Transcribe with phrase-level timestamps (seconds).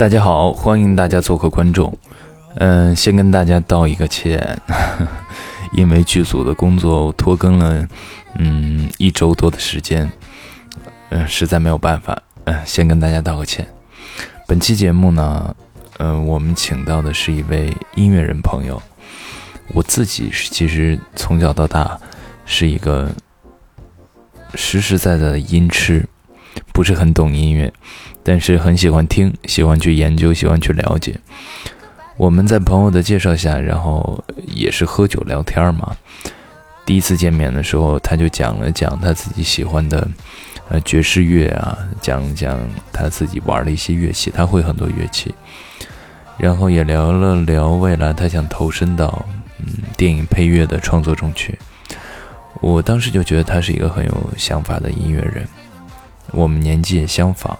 [0.00, 1.94] 大家好，欢迎大家做客观众。
[2.54, 4.58] 嗯，先跟大家道一个歉，
[5.76, 7.86] 因为剧组的工作拖更了，
[8.36, 10.10] 嗯，一周多的时间，
[11.10, 13.68] 嗯，实在没有办法，嗯，先跟大家道个歉。
[14.46, 15.54] 本期节目呢，
[15.98, 18.80] 嗯，我们请到的是一位音乐人朋友。
[19.74, 22.00] 我自己是其实从小到大
[22.46, 23.10] 是一个
[24.54, 26.08] 实实在在的音痴，
[26.72, 27.70] 不是很懂音乐，
[28.22, 31.18] 但是很喜欢听，喜欢去研究，喜欢去了解。
[32.16, 35.96] 我们在朋友的介绍下，然后也是喝酒聊天嘛。
[36.84, 40.06] 第一次见面的时候，他就讲了讲他自己喜欢的，
[40.68, 42.58] 呃，爵士乐啊，讲讲
[42.92, 45.34] 他自己玩的一些乐器，他会很多乐器。
[46.36, 49.24] 然后也聊了聊未来他想投身到
[49.58, 51.58] 嗯电影配乐的创作中去。
[52.60, 55.46] 我当时就觉得他是一个很有想法的音乐人，
[56.32, 57.56] 我们年纪也相仿，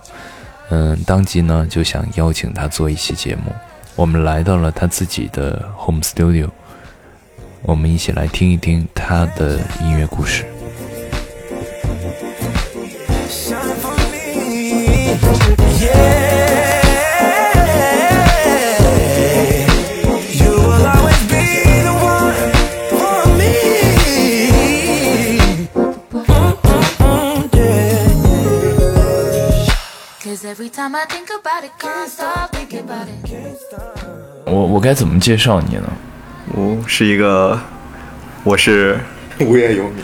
[0.70, 3.52] 嗯，当即呢就想邀请他做一期节目。
[3.96, 6.48] 我们来到了他自己的 home studio，
[7.62, 10.44] 我们一起来听一听他的音乐故事。
[34.46, 35.82] 我我该怎么介绍你呢？
[36.52, 37.56] 我是一个，
[38.42, 38.98] 我是
[39.38, 40.02] 无业游民，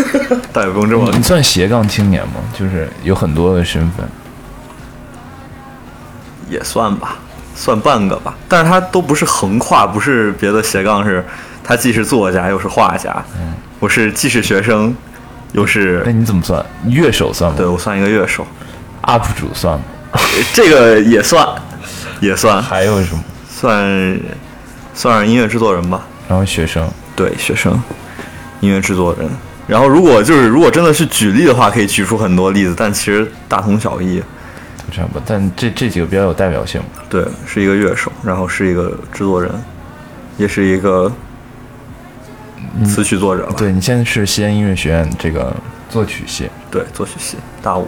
[0.50, 2.36] 大也不用这么你算斜杠青年吗？
[2.58, 4.08] 就是有很多的身份。
[6.48, 7.18] 也算吧，
[7.54, 8.34] 算半个吧。
[8.48, 11.22] 但是他都不是横跨，不是别的斜杠，是
[11.62, 13.22] 他既是作家又是画家。
[13.78, 14.94] 我是既是学生，
[15.52, 16.64] 又是那是你怎么算？
[16.86, 17.56] 乐手算吗？
[17.58, 18.46] 对我算一个乐手，
[19.02, 19.84] ，UP 主算吗？
[20.52, 21.46] 这个也算，
[22.20, 23.22] 也算还有什么？
[23.48, 24.20] 算
[24.94, 26.02] 算是音乐制作人吧。
[26.28, 27.80] 然后学生，对，学生，
[28.60, 29.28] 音乐制作人。
[29.66, 34.22] 然后如果就是如果真的是举例的话，可以举出很多例子，但其实大同小异。
[34.84, 35.22] 都差不多。
[35.24, 36.82] 但这这几个比较有代表性。
[37.08, 39.50] 对，是一个乐手，然后是一个制作人，
[40.36, 41.10] 也是一个
[42.84, 43.54] 词曲作者吧。
[43.56, 45.54] 对你现在是西安音乐学院这个
[45.88, 47.86] 作曲系，对，作曲系大五，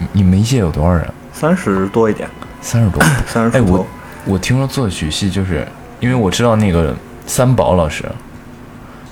[0.00, 1.08] 你你们一届有多少人？
[1.32, 2.28] 三十多一点，
[2.60, 3.00] 三十多。
[3.00, 3.72] 哎， 三十出头。
[3.72, 3.86] 我
[4.24, 5.64] 我听说作曲系就是
[6.00, 6.94] 因为我知道那个
[7.26, 8.04] 三宝老师，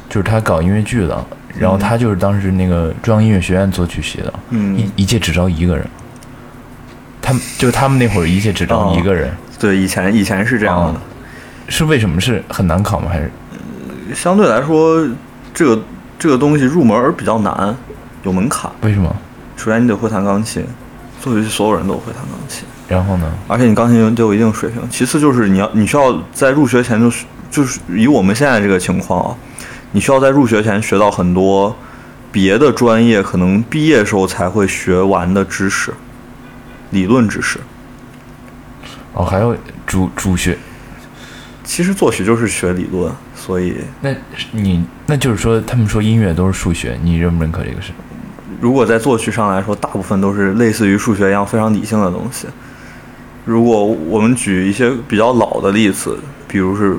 [0.08, 1.24] 就是他搞音乐剧的，
[1.56, 5.86] 然后他就是当时那个中央音乐学院作曲系的，嗯一一届只招一个人。
[7.22, 10.90] 他们就是他们那会儿一届只招一个人，对，以前以前是这样的。
[10.90, 10.96] 哦
[11.70, 12.18] 是为什么？
[12.18, 13.10] 是很难考吗？
[13.12, 13.30] 还是
[14.14, 15.06] 相对来说，
[15.52, 15.82] 这个
[16.18, 17.76] 这个东西入门比较难，
[18.22, 18.70] 有门槛。
[18.80, 19.14] 为什么？
[19.58, 20.64] 首先你得会弹钢琴，
[21.20, 22.64] 作曲系所有人都会弹钢琴。
[22.86, 23.30] 然后呢？
[23.48, 24.80] 而且你钢琴得有一定水平。
[24.88, 29.36] 其次就是你要你需要在入学前就是就是以我们现在这个情况啊，
[29.92, 31.76] 你需要在入学前学到很多
[32.30, 35.92] 别的专业可能毕业时候才会学完的知识，
[36.90, 37.58] 理论知识。
[39.12, 40.56] 哦，还有主主学，
[41.64, 44.14] 其实作曲就是学理论，所以那
[44.52, 47.90] 你那就是说，他们说音乐都是数学，你认不认可这个事？
[48.60, 52.46] 如果在作曲上来说，大部分都是类似于数学一样非常理性的东西。
[53.44, 56.98] 如果我们举一些比较老的例子，比如是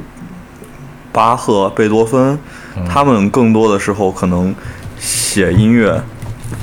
[1.12, 2.40] 巴赫、贝多芬，
[2.88, 4.56] 他们更多的时候可能
[4.98, 6.02] 写音乐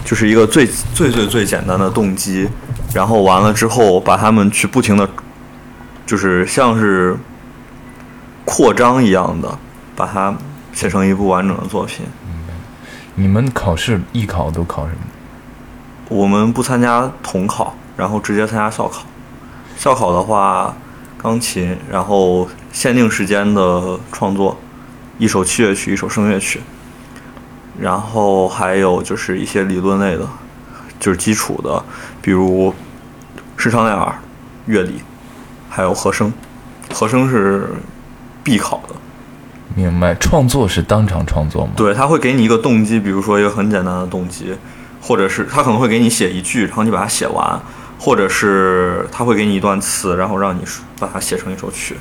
[0.05, 2.49] 就是一个最最最最简单的动机，
[2.95, 5.09] 然后完了之后把他们去不停的，
[6.07, 7.17] 就是像是
[8.45, 9.59] 扩张一样的
[9.95, 10.35] 把它
[10.73, 12.07] 写成一部完整的作品。
[13.19, 14.99] 你们考试艺考都考什么？
[16.11, 19.07] 我们不参加统考，然后直接参加校考。
[19.79, 20.77] 校考的话，
[21.17, 24.59] 钢琴，然后限定时间的创作，
[25.17, 26.61] 一首器乐曲，一首声乐曲，
[27.81, 30.29] 然后还有就是一些理论类的，
[31.01, 31.83] 就是基础的，
[32.21, 32.75] 比如
[33.57, 34.15] 视唱练耳、
[34.67, 35.01] 乐理，
[35.71, 36.31] 还有和声。
[36.93, 37.71] 和声是
[38.45, 38.95] 必考的。
[39.77, 41.73] 明白，创作是当场创作吗？
[41.77, 44.55] 对，他会给你一个动机，比如说一个很简单的动机，
[45.03, 47.61] 或者是他可能会给你写一句，然后你把它写完，
[47.99, 50.63] 或者是他会给你一段词，然后让你
[50.99, 51.95] 把它写成一首曲。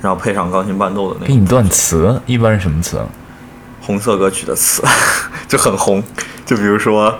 [0.00, 2.98] 然后配上钢琴伴奏的那给你段词，一般是什么词？
[3.82, 4.82] 红色歌曲的词，
[5.46, 6.02] 就很红。
[6.46, 7.14] 就比如说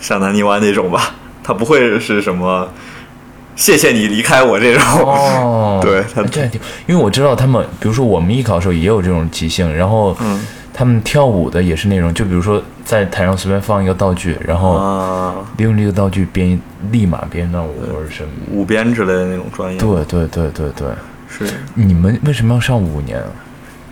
[0.00, 2.68] 像南泥湾那种吧，它不会是什么
[3.54, 4.82] 谢谢你离开我这种。
[5.04, 10.40] 哦 对他这还挺，因为我知道他们，比如说我们艺考的时候也有这种即兴，然后嗯
[10.72, 16.58] 他们跳舞的也是那种，就比如说在台上随便放一个道具，然后啊，利用这个道具编
[16.90, 18.30] 立马编一段舞或者什么。
[18.50, 19.78] 舞编之类的那种专业。
[19.78, 20.88] 对对对对对，
[21.28, 23.26] 是你们为什么要上五年啊？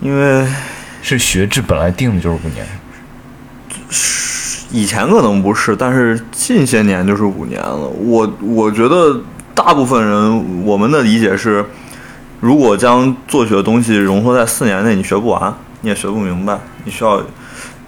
[0.00, 0.46] 因为
[1.02, 2.66] 是学制本来定的就是五年。
[4.72, 7.86] 以前可能不是，但是近些年就是五年了。
[7.88, 9.20] 我我觉得
[9.62, 11.62] 大部分人我们的理解是，
[12.40, 16.58] 如果将作曲的东西融合在四年内，你学不完，你也学不明白。
[16.84, 17.22] 你需要，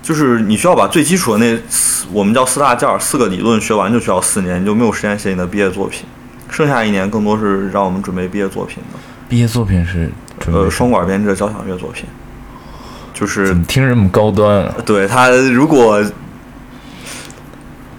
[0.02, 6.04] 就是你需要把最基础的那四我们叫四大件儿四个理论学完，就需要四年，你就没有时间写你的毕业作品。
[6.50, 8.98] 剩下一年更多是让我们准备毕业作品的，
[9.30, 10.10] 毕业作品是
[10.52, 12.04] 呃，双管编制的交响乐作品，
[13.14, 14.74] 就是怎么听着这么高端啊？
[14.84, 16.04] 对他，如果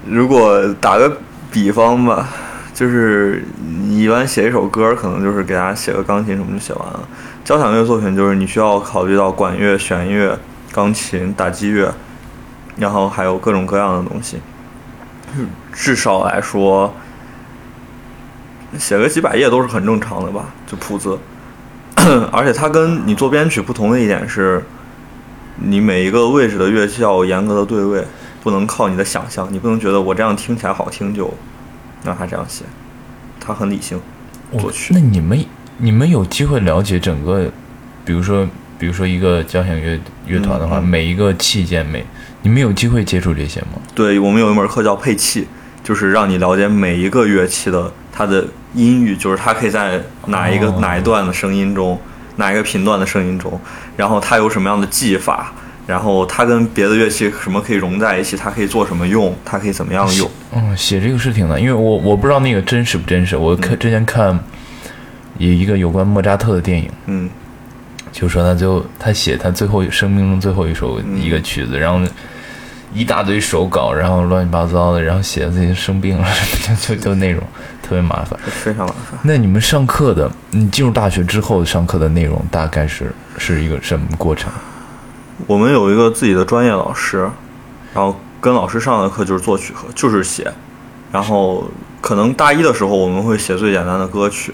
[0.07, 1.17] 如果打个
[1.51, 2.29] 比方吧，
[2.73, 3.43] 就是
[3.87, 7.07] 你一般写一首歌，可能就是给大家写个钢琴什么就写完了。
[7.45, 10.37] 交响乐作品就是你需要考虑到管乐、弦乐、
[10.71, 11.93] 钢琴、打击乐，
[12.77, 14.37] 然后还有各种各样的东西。
[15.71, 16.93] 至少来说，
[18.77, 21.17] 写个几百页都是很正常的吧，就谱子。
[22.31, 24.63] 而且它跟你做编曲不同的一点是，
[25.57, 28.03] 你每一个位置的乐器要严格的对位，
[28.41, 31.33] 不能靠你的想象，你不能觉得我这样听起来好听就
[32.03, 32.63] 让他这样写，
[33.39, 33.99] 他很理性。
[34.51, 35.43] 我去那你们
[35.77, 37.49] 你们有机会了解整个，
[38.05, 38.47] 比如说
[38.77, 42.05] 比如说一个交响乐乐团的话，每一个器件每
[42.41, 43.81] 你们有机会接触这些吗？
[43.95, 45.47] 对我们有一门课叫配器，
[45.83, 51.99] 就是让你了解每一个乐器的它的音域，就是它可以在哪一个、哦哪一段的声音中，
[52.35, 53.59] 哪一个频段的声音中，
[53.95, 55.53] 然后它有什么样的技法，
[55.85, 60.29] 然后它跟别的乐器什么可以融在一起，它可以做什么用，它可以怎么样用。
[60.55, 63.35] 嗯，写这个是挺难，因为我我不知道那个真实不真实。
[63.35, 64.37] 我看之前看
[65.37, 67.29] 有一个有关莫扎特的电影，嗯，
[68.11, 71.99] 就说他最后他写他最后生命中最后一首一个曲子，然后
[72.93, 76.27] 一大堆手稿，然后乱七八糟的，然后写自己生病了，
[76.79, 77.43] 就就就那种
[77.81, 78.39] 特别麻烦。
[78.45, 79.19] 非常麻烦。
[79.23, 84.49] 那你们上课的，你进入大学之后上课的内容大概是是一个什么过程？
[85.47, 87.29] 我们有一个自己的专业老师，
[87.93, 90.51] 然后跟老师上的课就是作曲课，就是写。
[91.11, 91.69] 然后
[92.01, 94.53] 可能大一的时候我们会写最简单的歌曲，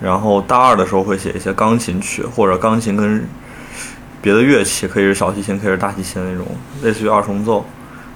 [0.00, 3.26] 然后大二的时候会写一些钢琴曲或者钢琴跟
[4.20, 6.46] 别的乐器，可以是小提琴，可以是大提琴那种，
[6.82, 7.64] 类似于二重奏。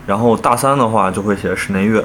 [0.07, 2.05] 然后大三的话就会写室内乐，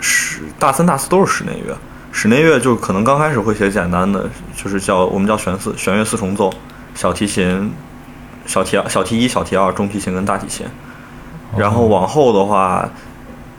[0.00, 1.76] 室大三大四都是室内乐。
[2.12, 6.50] 室内乐就可能刚开始会写简单的，就是叫我们叫弦四弦乐四重奏，
[6.94, 7.70] 小提琴、
[8.46, 10.66] 小提小提一、小提二、中提琴跟大提琴。
[11.56, 12.88] 然后往后的话，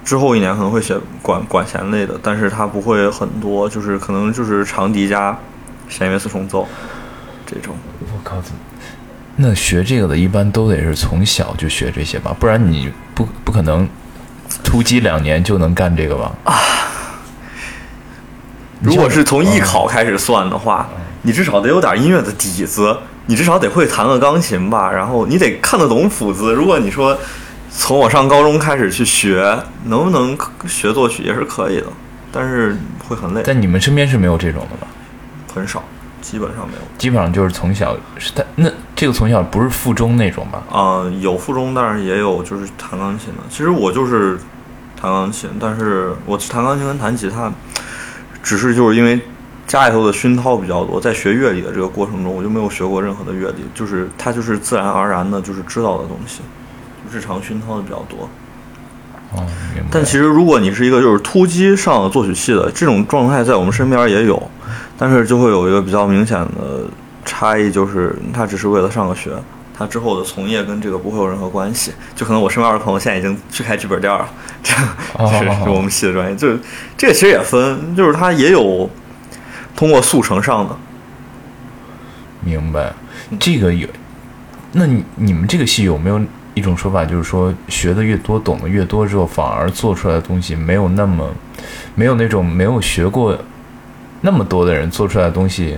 [0.03, 5.37] 之后一年可能会写管管弦类的，但是它不会很多，就是可能就是长笛加
[5.87, 6.67] 弦乐四重奏
[7.45, 7.75] 这种。
[8.01, 8.37] 我靠？
[9.35, 13.87] 那学这个的一般都得是从小就学这些吧，不然你不不可能
[14.63, 16.31] 突击两年就能干这个吧？
[16.43, 16.53] 啊
[18.79, 20.87] 如果是从艺考开始算的话，
[21.23, 22.95] 你至少得有点音乐的底子，
[23.27, 26.53] 你至少得会弹个钢琴吧，然后你得看得懂谱子。
[26.53, 27.17] 如果你说
[27.69, 31.87] 从我上高中开始去学，能不能学作曲也是可以的，
[32.31, 32.75] 但是
[33.07, 34.87] 会很累，但你们身边是没有这种的吧？
[35.53, 35.83] 很少，
[36.21, 36.81] 基本上没有。
[36.97, 40.63] 基本上就是从小是他那这个从小不是附中那种吧？
[40.71, 43.43] 啊、有附中，但是也有就是弹钢琴的。
[43.49, 44.37] 其实我就是
[44.99, 47.51] 弹钢琴，但是我弹钢琴跟弹吉他，
[48.41, 49.19] 只是就是因为
[49.67, 56.39] 家里头的熏陶比较多，在学乐理的这个过程中，我就没有学过任何的乐理，就是它就是自然而然的，就是知道的东西，
[57.11, 58.29] 日常熏陶的比较多。
[59.91, 64.41] 但其实如果你是一个就是突击上了作曲系的这种状态，在我们身边也有，
[64.97, 66.85] 但是就会有一个比较明显的
[67.25, 69.31] 差异，就是他只是为了上个学，
[69.77, 71.91] 他之后的从业跟这个不会有任何关系。
[72.15, 74.25] 就可能我身边的朋友现在已经去开剧本店了，
[74.63, 74.73] 这
[75.17, 76.35] 这是我们系的专业。
[76.35, 76.57] 就是
[76.95, 78.89] 这个其实也分，就是他也有
[79.77, 80.75] 通过速成上的，
[82.43, 82.91] 明白，
[83.39, 83.87] 这个有，
[84.71, 86.19] 那你你们这个戏有没有
[86.55, 91.31] 一种说法，就是说学的越多，懂得越多之后，反而做出来的东西没有那么，
[91.93, 93.37] 没有那种没有学过
[94.21, 95.77] 那么多的人做出来的东西，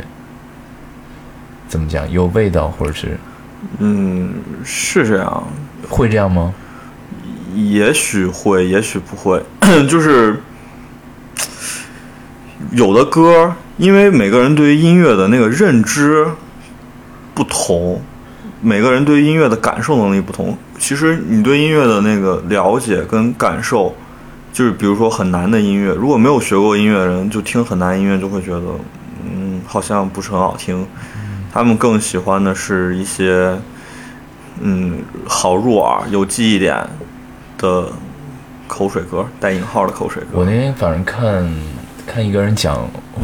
[1.67, 3.19] 怎么讲有味道，或者是
[3.79, 5.43] 嗯，是这样。
[5.89, 6.53] 会这样吗？
[7.55, 9.43] 也许会，也许不会，
[9.89, 10.41] 就是
[12.71, 16.27] 有的歌因为每个人对于音乐的那个认知
[17.33, 18.01] 不同，
[18.61, 20.57] 每个人对音乐的感受能力不同。
[20.77, 23.95] 其实你对音乐的那个了解跟感受，
[24.51, 28.61] 就是比如说很难的音乐，如果没有学过音乐的人，就听很难音乐就会觉得，
[29.23, 30.85] 嗯，好像不是很好听。
[31.53, 33.57] 他们更喜欢的是一些，
[34.59, 36.85] 嗯，好入耳、有记忆点
[37.57, 37.85] 的
[38.67, 40.29] 口水歌，带引号的口水歌。
[40.33, 41.49] 我那天反正看
[42.11, 42.75] 看一个人讲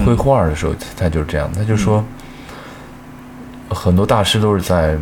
[0.05, 2.05] 绘画的时候，他就是这样，他就说，
[3.69, 4.95] 很多大师都是在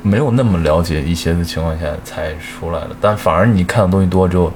[0.00, 4.52] 没有那么了解一些的情况下才出来的，但反而你看的东西多之后，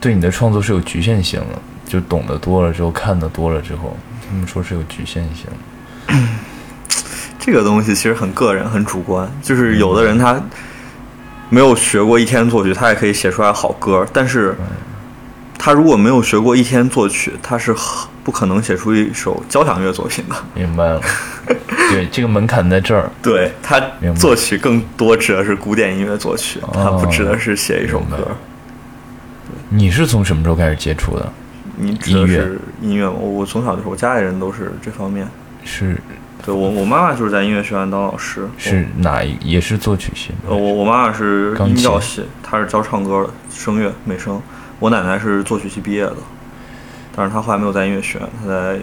[0.00, 3.94] 对你的创作是有局限性的，就懂得多了之后，看的多了之后，
[4.26, 5.44] 他们说是有局限性。
[6.08, 6.14] 的。
[7.38, 10.42] 这个东西其实很个人、很主观，就是有的人他
[11.50, 14.56] 没有学过一天作曲，他也可以写出来好歌，但是
[15.64, 20.36] 他如果没有学过一天作曲，他是很不可能写出一首交响乐作品的。
[20.52, 21.00] 明白了，
[21.88, 23.10] 对，这个门槛在这儿。
[23.22, 23.80] 对他
[24.14, 28.36] 作曲更多指的是古典音乐作曲，他不指的是写一首歌。
[29.70, 31.32] 你是从什么时候开始接触的？
[31.78, 33.14] 你指的是音乐吗？
[33.18, 35.26] 我我从小就是我家里人都是这方面。
[35.64, 35.96] 是
[36.44, 39.34] 对我我妈妈就是在音乐学院当老师，是哪一？
[39.40, 44.38] 也是作曲系呃，我我妈妈是音教系，她是教唱歌的，声乐美声。
[44.84, 46.16] 我奶奶是作曲系毕业的，
[47.16, 48.78] 但是她后来没有在音乐学院，她在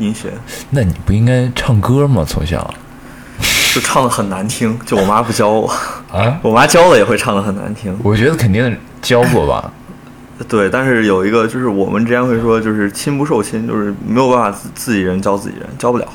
[0.00, 0.32] 音协，
[0.70, 2.24] 那你不应该唱歌吗？
[2.26, 2.74] 从小
[3.72, 4.76] 就唱的很难听。
[4.84, 5.72] 就我妈不教我，
[6.12, 6.40] 啊？
[6.42, 7.96] 我妈教了也会唱的很难听。
[8.02, 9.70] 我觉得肯定教过吧。
[10.48, 16.08] 对，但是有一个就是我们之间会说，就是亲不受亲，就是没有办法自自己人教自己人，教不了。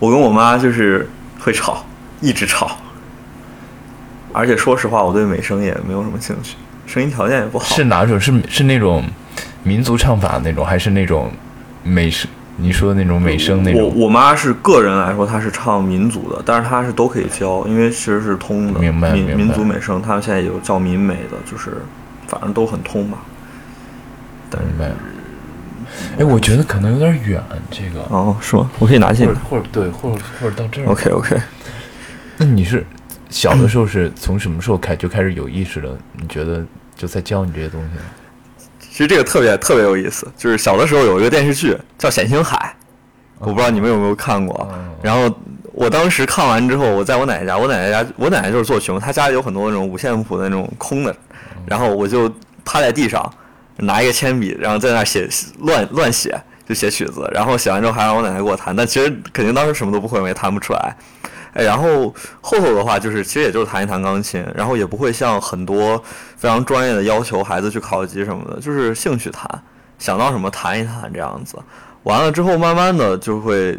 [0.00, 1.84] 我跟我妈就是会吵，
[2.20, 2.78] 一直吵。
[4.32, 7.64] 而且说实话，我对美声也没有什么兴趣，声音条件也不好。
[7.64, 8.18] 是哪种？
[8.20, 9.04] 是是那种
[9.62, 11.30] 民族唱法那种，还是那种
[11.82, 12.30] 美声？
[12.56, 13.82] 你说的那种美声那种？
[13.82, 18.78] 我我妈是个人来说，她是唱民族的，但是她是都可以教，因为其实是通的。
[18.78, 21.78] 明白明白民民族美声，他们现在有叫民美的，就是
[22.28, 23.18] 反正都很通吧。
[24.48, 24.92] 但是明白。
[26.18, 28.00] 哎，我觉得可能有点远，这个。
[28.08, 28.70] 哦，是吗？
[28.78, 29.40] 我可以拿进来或者。
[29.50, 30.86] 或者对，或者或者到这儿。
[30.86, 31.36] OK OK，
[32.36, 32.86] 那你是
[33.34, 35.88] 小的时候是从什么时候开就开始有意识的？
[36.12, 36.64] 你觉得
[36.94, 37.98] 就在教你这些东西？
[38.78, 42.56] 其实这个特别特别有意思，就是小的时候有一个电视剧叫《冼星海》，
[43.40, 44.72] 我不知道你们有没有看过。
[45.02, 45.28] 然后
[45.72, 51.14] 我当时看完之后，我在我奶奶家，我奶奶家我奶奶就是做熊，她家里有很多那种五线谱的那种空的，
[51.66, 52.32] 然后我就
[52.64, 53.28] 趴在地上，
[53.78, 60.94] 拿一个铅笔，然后在那写乱乱写，就写曲子，然后写完之后还让我奶奶给我弹，但其实肯定当时什么都不会，我也弹不出来。
[61.54, 65.96] 哎，然后后头的话就是，其实也就是弹一弹钢琴，然后也不会像很多
[66.36, 69.48] 非常专业的要求孩子去考级什么的，就是兴趣弹，
[69.98, 71.56] 想到什么弹一弹这样子。
[72.02, 73.78] 完了之后，慢慢的就会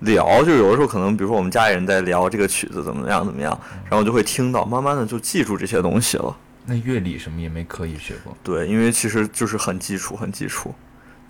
[0.00, 3.58] 聊，就有的时候可能，比如说我们家里人在聊这个曲子怎么样怎么样，
[3.90, 6.36] 然后就会听到，慢慢的就记住这些东西了。
[6.66, 8.36] 那乐理什么也没刻意学过。
[8.42, 10.74] 对，因为其实就是很基础，很基础，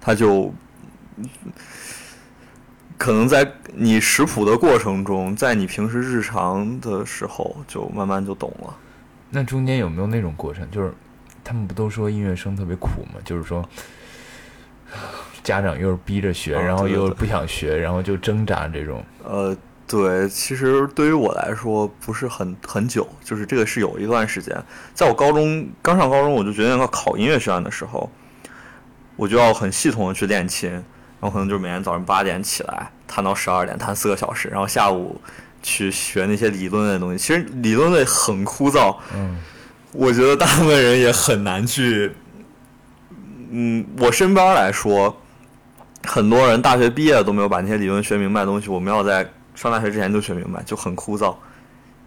[0.01, 0.53] 他就
[2.97, 8.75] 可能在你识谱的过程中，在你平时日常的时候，就慢慢就懂了。
[9.31, 10.71] 那中间有没有那种过程？
[10.71, 10.93] 就是
[11.43, 13.21] 他们不都说音乐生特别苦吗？
[13.25, 13.69] 就是说
[15.43, 19.05] 家长又是逼着学，啊然后又不想学，然后就挣扎这种。
[19.25, 19.55] 呃，
[19.87, 24.57] 对，其实对于我来说不是很很久，就是这个是有一段时间，
[24.95, 28.09] 在我高中刚上高中，我就决定要考音乐学院的时候，
[29.17, 30.83] 我就要很系统的去练琴，然
[31.25, 35.21] 后可能就是每天早上八点起来，弹到十二点，弹四个小时，然后下午
[35.63, 37.19] 去学那些理论类的东西。
[37.19, 39.39] 其实理论类很枯燥，嗯，
[39.93, 42.13] 我觉得大部分人也很难去。
[43.57, 45.17] 嗯，我身边来说，
[46.03, 51.37] 很多人大学毕业了都没有把那些理论学明白的东西，我们要在上大学之前就学明白，就很枯燥，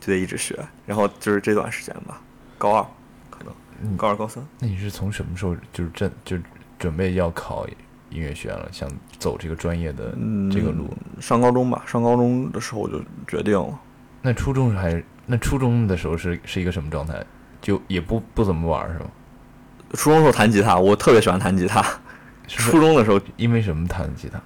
[0.02, 0.60] 就得一直学。
[0.86, 2.20] 然后就是这段时间吧，
[2.58, 2.86] 高二
[3.30, 4.46] 可能，高二高三。
[4.60, 6.38] 那你是从什么时候就是正就
[6.78, 7.66] 准备要考
[8.10, 10.16] 音乐学院了，想走这个专业的
[10.52, 10.90] 这个路？
[11.20, 13.80] 上高中吧，上高中的时候我就决定了。
[14.22, 17.24] 那初中还是那初中的时候是是一个什么状态？
[17.62, 19.06] 就也不不怎么玩儿是吗？
[19.94, 21.84] 初中时候弹吉他，我特别喜欢弹吉他。
[22.48, 24.40] 初中的时候，因为什么弹吉他？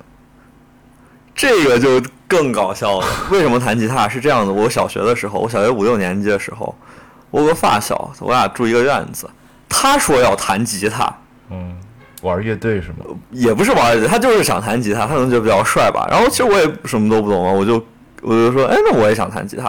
[1.36, 3.08] 这个就更搞笑了。
[3.32, 4.08] 为什么弹吉他？
[4.08, 6.76] 是这样的，我小学的时候，我小学五六年级的时候，
[7.30, 9.30] 我有个发小，我俩住一个院子，
[9.70, 11.16] 他说要弹吉他，
[11.50, 11.76] 嗯，
[12.22, 13.06] 玩乐队是吗？
[13.32, 16.08] 也不是玩儿，他就是想弹吉他，他可能觉得比较帅吧。
[16.10, 17.84] 然后其实我也什么都不懂啊，我就
[18.22, 19.66] 我就说，哎，那我也想弹吉他。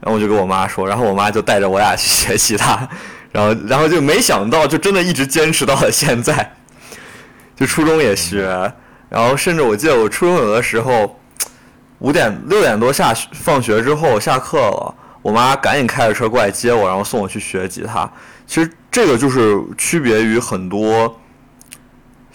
[0.00, 2.88] 然后我就跟我妈说，然后我妈就带着我俩去学吉他，
[3.32, 6.54] 然后然后就没想到，就真的一直坚持到了现在。
[7.56, 8.72] 就初中也学，
[9.08, 11.18] 然后甚至我记得我初中有的时候，
[12.00, 18.08] 五点六点多下放学之后下课了，我妈赶紧开着车过来接我，然后送我去学吉他。
[18.46, 21.18] 其实这个就是区别于很多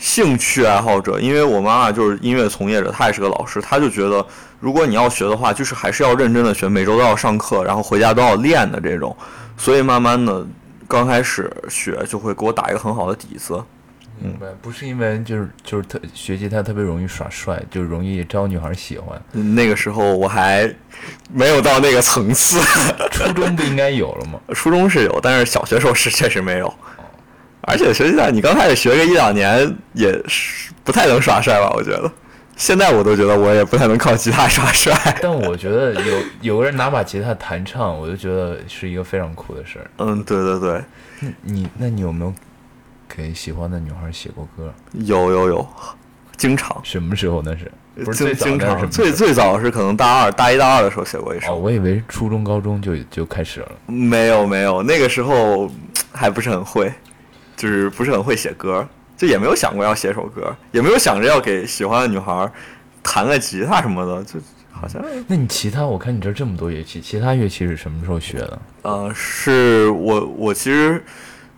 [0.02, 4.26] 兴趣爱好者，因为我妈妈就是音乐从业者，她也是个老师，她就觉得
[4.60, 9.16] 如果你要学的话，就是还是要认真的学，每周都要上课，然后回家都要练的这种。
[9.56, 10.44] 所以慢慢的，
[10.88, 13.64] 刚开始学就会给我打一个很好的底子。
[14.20, 19.22] 明白，不是因为就是就是特学吉他特别容易耍帅，就容易招女孩喜欢。
[19.32, 20.68] 那个时候我还
[21.32, 22.60] 没有到那个层次，
[23.12, 24.40] 初中不应该有了吗？
[24.56, 26.74] 初中是有，但是小学时候是确实没有。
[27.62, 31.72] 而且实际上，你刚开始学个一两年也是不太能耍帅吧？
[31.76, 32.12] 我觉得，
[32.56, 34.94] 现在我都觉得我也不太能靠吉他耍帅。
[35.22, 39.90] 但我觉得有有个人拿把吉他弹唱，我就觉得是一个非常酷的事儿。
[39.98, 40.84] 嗯，对对对，
[41.42, 42.34] 你那你有没有
[43.08, 44.74] 给喜欢的女孩写过歌？
[44.94, 45.68] 有有有，
[46.38, 47.72] 经常，什么时候那是？
[48.06, 51.56] 不是最早是最最早是可能大二、大一、大二的时候写过一哦，首。
[51.58, 53.72] 我以为初中、高中就就开始了。
[53.86, 55.70] 没有没有，那个时候
[56.14, 56.92] 还不是很会，
[57.62, 62.52] 就是不是很会写歌，就也没有想过要写首歌，也没有想着要给喜欢的女孩
[63.04, 64.40] 弹个吉他什么的，就
[64.72, 68.60] 好像那你其他，我看你这这么多乐器，其他乐器是什么时候学的？
[68.82, 71.04] 呃，是我我其实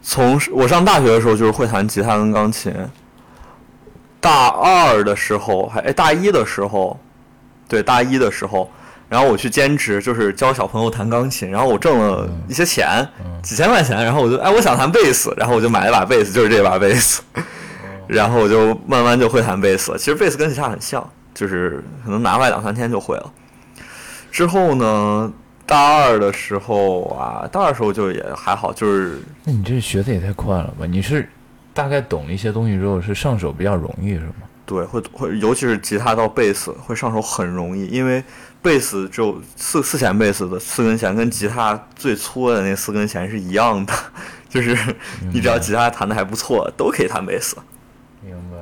[0.01, 2.73] 从我上大学的时候就是会弹吉他跟钢琴，
[4.19, 6.99] 大二的时候还哎大一的时候，
[7.69, 8.69] 对大一的时候，
[9.13, 13.07] 然后我去兼职，就是教小朋友弹钢琴，然后我挣了一些钱，
[13.43, 17.21] 几千块钱，然后我就哎我想弹贝斯，然后我就买了把贝斯，就是这把贝斯，
[18.07, 19.97] 然后我就慢慢就会弹贝斯了。
[19.99, 23.31] 其实贝斯跟吉他很像，就是可能拿回来两三天就会了。
[24.31, 25.31] 之后呢，
[25.67, 30.87] 大二的时候啊，大二的时候就也还好，就是那你这学的也太快了吧？
[30.89, 31.29] 你是
[31.71, 34.33] 大概懂了一些东西之后，是上手比较容易是吗？
[34.65, 38.23] 对会会，尤其是吉他到贝斯会上手很容易，因为
[38.63, 43.93] 贝斯只有四四弦贝斯的四根弦跟吉他最粗的那四根弦是一样的，
[44.49, 44.75] 就是
[45.31, 47.57] 你只要吉他弹的还不错，都可以弹贝斯。
[48.21, 48.57] 明白。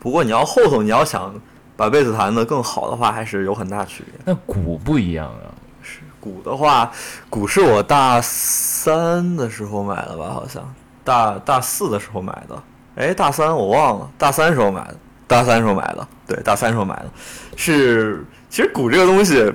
[0.00, 1.34] 不过你要后头你要想
[1.76, 4.20] 把贝斯弹得更好的话，还是有很大区别。
[4.24, 5.54] 那鼓不一样啊。
[5.80, 6.90] 是鼓的话，
[7.30, 10.74] 鼓是我大三的时候买的吧，好像
[11.04, 12.62] 大大四的时候买的。
[12.96, 14.96] 哎，大三我忘了，大三时候买的，
[15.26, 17.10] 大三时候买的，对，大三时候买的。
[17.56, 18.24] 是，
[18.54, 19.52] 其实鼓这个东西，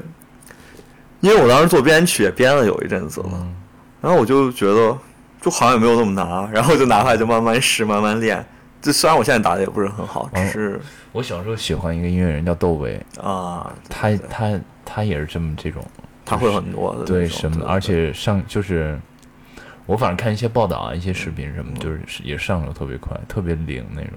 [1.22, 3.56] 因为我当时做编曲也编了有一阵子了，嗯。
[4.02, 4.98] 然后我就觉得，
[5.40, 8.46] 就好像也没有那么难啊，然后就拿回来就慢慢试，慢慢练。
[8.82, 10.82] 就虽然我现在打的也不是很好，只是
[11.14, 15.82] 我小时候喜欢一个音乐人叫窦唯，啊，他他他也是这么这种，
[16.26, 19.00] 他会很多的对什么的，而且上就是
[19.86, 21.80] 我反正看一些报道啊，一些视频什么，嗯。
[21.80, 24.12] 就是也上手特别快，特别灵那种，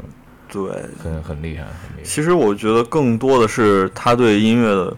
[0.52, 0.70] 对，
[1.02, 2.02] 很很厉害，很厉害。
[2.04, 4.94] 其实我觉得更多的是他对音乐的，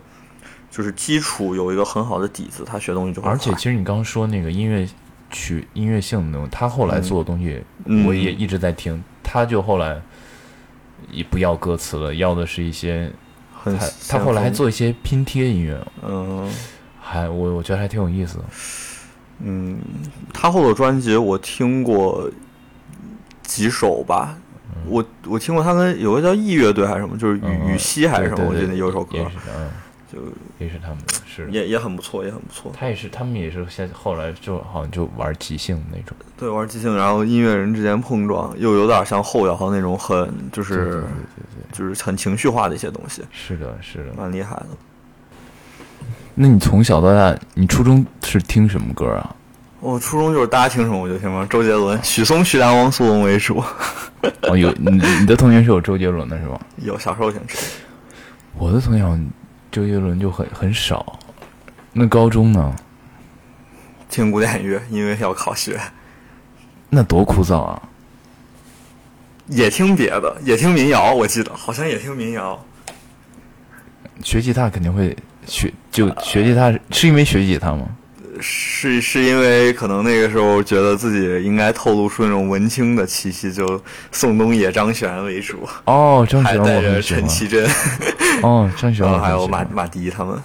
[0.68, 4.84] 就是基础有一个很好的底子，他学东西就会而且其实你刚刚说那个音乐
[5.30, 10.02] 曲音乐性的东西，他后来做的东西，嗯我也一直在听，他就后来
[11.08, 13.08] 也不要歌词了，要的是一些
[13.54, 16.52] 很他他后来还做一些拼贴音乐，嗯
[17.00, 18.44] 还我我觉得还挺有意思的。
[19.38, 19.78] 嗯，
[20.32, 22.28] 他后的专辑我听过
[23.42, 24.36] 几首吧。
[24.86, 29.70] 我我听过他跟有个叫 E 乐队还是什么，就是嗯雨雨熙还是什么，我记得有一首歌是嗯，
[30.12, 30.18] 就
[30.58, 32.72] 也是他们的，是也也很不错，也很不错。
[32.76, 44.14] 他也是他们也是现后来就好像就玩即兴那种，对，玩即兴，然后音乐人之间碰撞，又有点像后摇那种很就是对对对对就是很情绪化的一些东西，是的，是的。
[44.16, 44.66] 蛮厉害的。
[46.34, 49.36] 那你从小到大，你初中是听什么歌啊？
[49.84, 53.62] 我初中就是大家听什么我就听什么，周杰伦、许嵩、徐良、汪苏泷为主。
[54.48, 56.58] 哦，有你你的童年是有周杰伦的是吧？
[56.78, 57.58] 有小时候挺吃，
[58.54, 59.30] 我的童年
[59.70, 61.18] 周杰伦就很很少。
[61.92, 62.74] 那高中呢？
[64.08, 65.78] 听古典乐，因为要考学，
[66.88, 67.82] 那多枯燥啊！
[69.48, 72.58] 也听别的，也听民谣，我记得好像也听民谣。
[74.22, 75.14] 学吉他肯定会
[75.46, 77.86] 学，就学吉他是因为学吉他吗？
[78.40, 87.02] 是是因为可能那个时候觉得自己应该透露出那种文青的气息，就宋冬野、张悬为主，哦，张悬带着很。
[87.02, 87.68] 陈绮贞，
[88.42, 89.46] 哦，张悬还有。
[89.46, 90.42] 马马迪他们。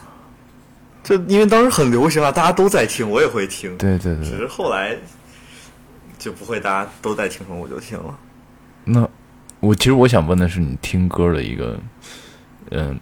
[1.02, 3.76] 就因为当时很流行啊，大家都在听，我也会听。
[3.78, 4.96] 对对对只是后来
[6.20, 8.16] 就不会大家都在听什么我就听了。
[8.84, 9.10] 那
[9.60, 11.80] 我其实我想问的是，你听歌的一个，
[12.72, 13.00] 嗯、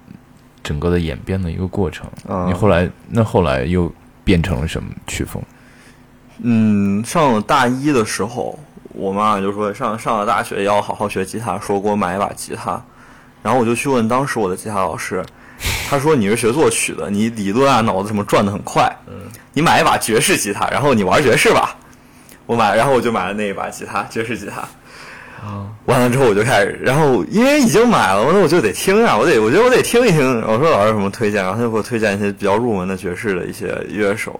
[0.63, 2.07] 整个的演变的一个过程。
[2.27, 3.91] 啊你后来那后来又
[4.27, 5.41] 变成了什么曲风？
[6.43, 8.59] 嗯，上了大一的时候，
[8.89, 12.83] 我妈妈就说上上了大学要好好学吉他，说给我买一把吉他。
[13.41, 15.23] 然后我就去问当时我的吉他老师，
[15.89, 18.93] 他说你是学作曲的，你理论啊脑子什么转的很快，
[19.53, 21.73] 你买一把爵士吉他，然后你玩爵士吧。
[22.45, 24.67] 我买，然后我就买了那一把吉他，爵士吉他。
[25.85, 30.41] 完了之后我就开始，然后因为已经买了，那我就得听啊，我得，我觉得我得听一听。
[30.41, 34.39] 我说老师有什么推荐，然后他就给我推荐一些比较入门的爵士的一些乐手，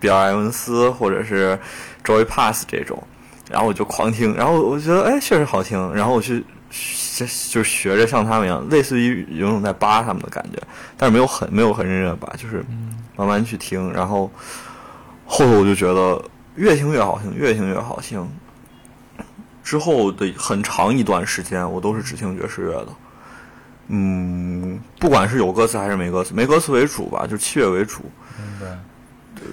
[0.00, 1.58] 比尔·埃文斯或者是
[2.04, 3.02] Joey Pass 这种，
[3.50, 10.58] 然后我就狂听，然后我觉得哎确实好听，然后我去学就是学着像他们一样，类似于游泳在扒他们的感觉，
[10.96, 12.64] 但是没有很没有很认真的扒，就是
[13.16, 14.30] 慢慢去听，然后
[15.26, 16.22] 后头我就觉得
[16.54, 18.26] 越听越好听，越听越好听。
[19.64, 22.88] 之后的很长一段时间，我都是只听爵士乐的。
[23.88, 28.02] 嗯，不管是有歌词还是没歌词，没歌词为主吧，就器乐为主。
[28.38, 28.78] 明白。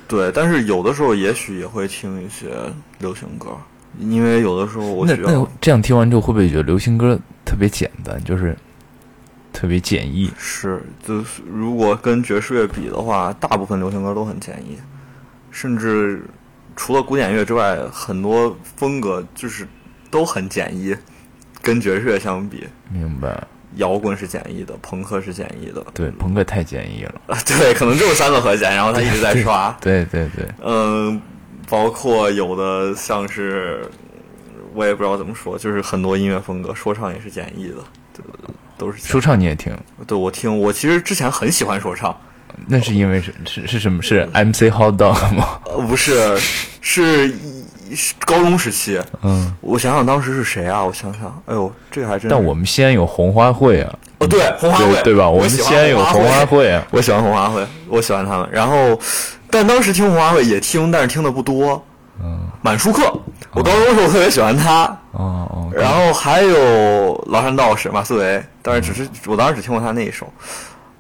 [0.07, 2.49] 对，但是有的时候也许也会听一些
[2.99, 3.49] 流行歌，
[3.99, 8.55] 因为有的时候我那那需要这样听完之后，会不会觉得流行歌特别简单，就是
[9.51, 10.31] 特别简易？
[10.37, 14.77] 是，就是如果跟爵士乐比的话，大部分流行歌都很简易，
[15.51, 16.23] 甚至
[16.77, 19.67] 除了古典乐之外，很多风格就是
[20.11, 20.95] 都很简易，
[21.61, 23.41] 跟爵士乐相比，明白。
[23.77, 27.15] 摇滚是简易的，朋克是简易的，对，朋克太简易了。
[27.47, 29.73] 对，可能就是三个和弦，然后他一直在刷。
[29.79, 31.19] 对对对，嗯，
[31.69, 33.89] 包括有的像是，
[34.73, 37.75] 我也不知道怎么说，就是很多音乐风格，说唱也是简易的，
[38.13, 38.25] 对
[38.77, 39.73] 都是说唱你也听？
[40.05, 42.13] 对我听，我其实之前很喜欢说唱，
[42.67, 44.03] 那是因为是是是什么？
[44.03, 45.61] 是 MC Hot Dog 吗？
[45.63, 46.37] 呃，不是，
[46.81, 47.33] 是
[48.25, 50.83] 高中时期，嗯，我想想当时是谁啊？
[50.83, 52.29] 我想想，哎呦，这个还真。
[52.29, 55.29] 但我们西安有红花会啊，哦，对，红花会对对吧？
[55.29, 56.83] 我们西安有红红花会啊。
[56.91, 58.49] 我喜欢红花会，我喜欢他们。
[58.51, 58.97] 然后，
[59.49, 61.83] 但当时听红花会也听，但是听的不多。
[62.23, 63.11] 嗯，满舒克，
[63.53, 64.85] 我高中的时候特别喜欢他。
[65.11, 70.31] 哦哦，然后还有崂山道士马思唯，但是只是我当时只听过他那一首。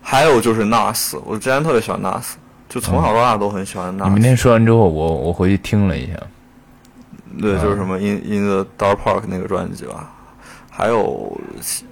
[0.01, 2.23] 还有就是 Nas，我之前特别喜欢 Nas，
[2.67, 4.05] 就从小到大都很喜欢 Nas。
[4.05, 6.13] 你明天说完之后，我我回去听了一下。
[7.39, 10.11] 对，就是什么 In In the Dark Park 那个专辑吧，
[10.69, 11.39] 还有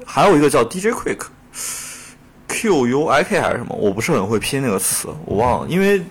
[0.05, 6.01] 还有一个叫 DJ Quick，Q U I K 还是什么，我不是很会拼那个词，我忘了，因为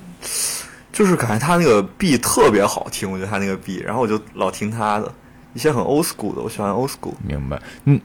[0.93, 5.13] 就是感觉他那个 B 特别好听，我觉得他那个 B，然后我就老听他的
[5.55, 7.15] 一些很 old school 的，我喜欢 old school。
[7.27, 7.61] 明白。
[7.85, 8.01] 嗯，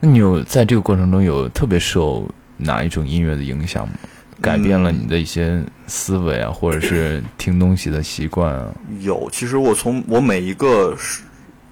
[0.00, 3.94] 那你有在这个过程中有特别受哪一种音乐的影响吗？
[4.40, 8.72] 改变了你的一些思维啊，或者是听东西的习惯啊？
[9.00, 11.22] 有，其实我从我每一个是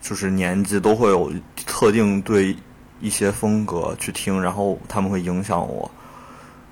[0.00, 1.33] 就是年纪都会有
[1.64, 2.57] 特定对
[3.00, 5.90] 一些风格去听，然后他们会影响我。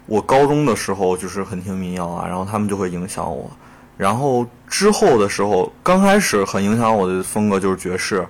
[0.06, 3.50] 我高中的时候就是很听民谣啊，然后他们就会影响我。
[3.96, 8.26] 然后之后的时候，刚开始很影响我的风格就是爵士，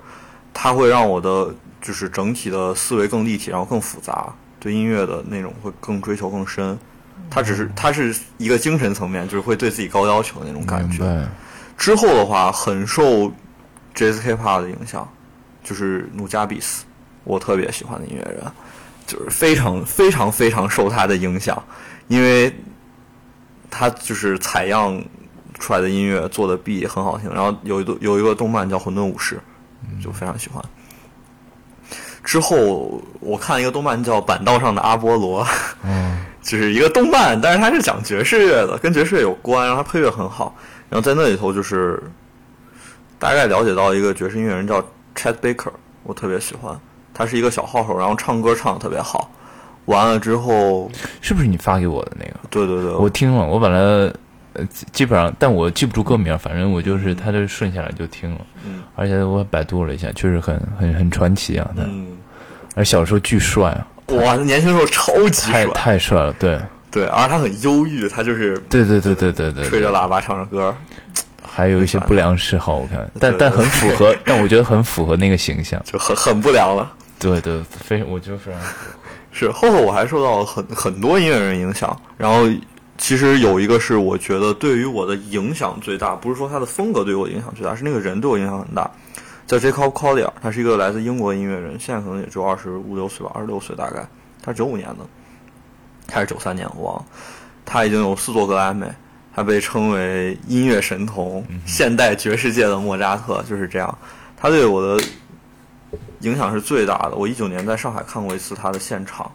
[0.53, 6.79] 它会让我的就是整体的思维更立体，然后更复杂，对音乐的那种会更追求更深。
[7.31, 11.27] 它只是他是一个精神层面，就是会对自己高要求的那种感觉。
[11.77, 13.33] 之后的话，很受
[13.94, 15.09] Jazz Hip Hop 的影响，
[15.62, 16.85] 就是努加比斯，
[17.24, 18.44] 我特别喜欢的音乐人，
[19.07, 21.61] 就是非常非常非常受他的影响，
[22.09, 22.55] 因为
[23.70, 25.03] 他就是采样
[25.59, 29.40] 出来的音乐做的 B 很好听，然后有一个有一个动漫叫《混沌武士》，
[30.03, 30.64] 就非常喜欢。
[32.22, 35.44] 之后我看一个动漫叫《板道上的阿波罗》，
[35.83, 40.54] 嗯，就是一个动漫，但是它是讲爵士乐的，跟爵士乐有关，然后它配乐很好。
[40.90, 42.00] 然后在那里头就是
[43.18, 44.80] 大概了解到一个爵士音乐人叫
[45.16, 46.78] Chet Baker，我特别喜欢，
[47.14, 49.30] 他是一个小号手，然后唱歌唱的特别好。
[49.87, 52.35] 完了之后，是不是你发给我的那个？
[52.50, 53.78] 对对对，我听了，我本来
[54.52, 62.16] 呃基基本上，但我记不住歌名，反正我就是他就顺下来就听了，嗯而且我百度了一下，确实很很很传奇啊，他，嗯，
[62.74, 70.75] 而小时候巨帅啊，哇，年轻时候超级太帅，太帅了，对，对，而且他很忧郁，他就是对对对对对对，吹着喇叭唱着歌，
[71.43, 76.90] 还有一些不良嗜好，我看，但但很符合， 但我觉得很符合那个形象，就很很不良了。
[77.19, 78.61] 对对，非我觉得非常，
[79.33, 82.47] 是后头我还受到了很很多音乐人影响，然后
[82.99, 88.90] 其实有一个是我觉得对于我的影响最大，不是说他的风格对我影响最大，是那个人对我影响很大，
[89.46, 94.07] 叫 Jacob Collier，他是一个来自英国的音乐人，现在可能也就二十五六岁吧，二十六岁大概，
[94.42, 95.07] 他是九五年的，
[96.11, 97.04] 还是九三年我忘了，
[97.64, 98.90] 他已经有四座格莱美，
[99.35, 103.98] 他被称为音乐神童，现代爵士界的莫扎特，就是这样，
[104.37, 105.04] 他对我的
[106.20, 107.16] 影响是最大的。
[107.16, 109.30] 我一九年在上海看过一次他的现场，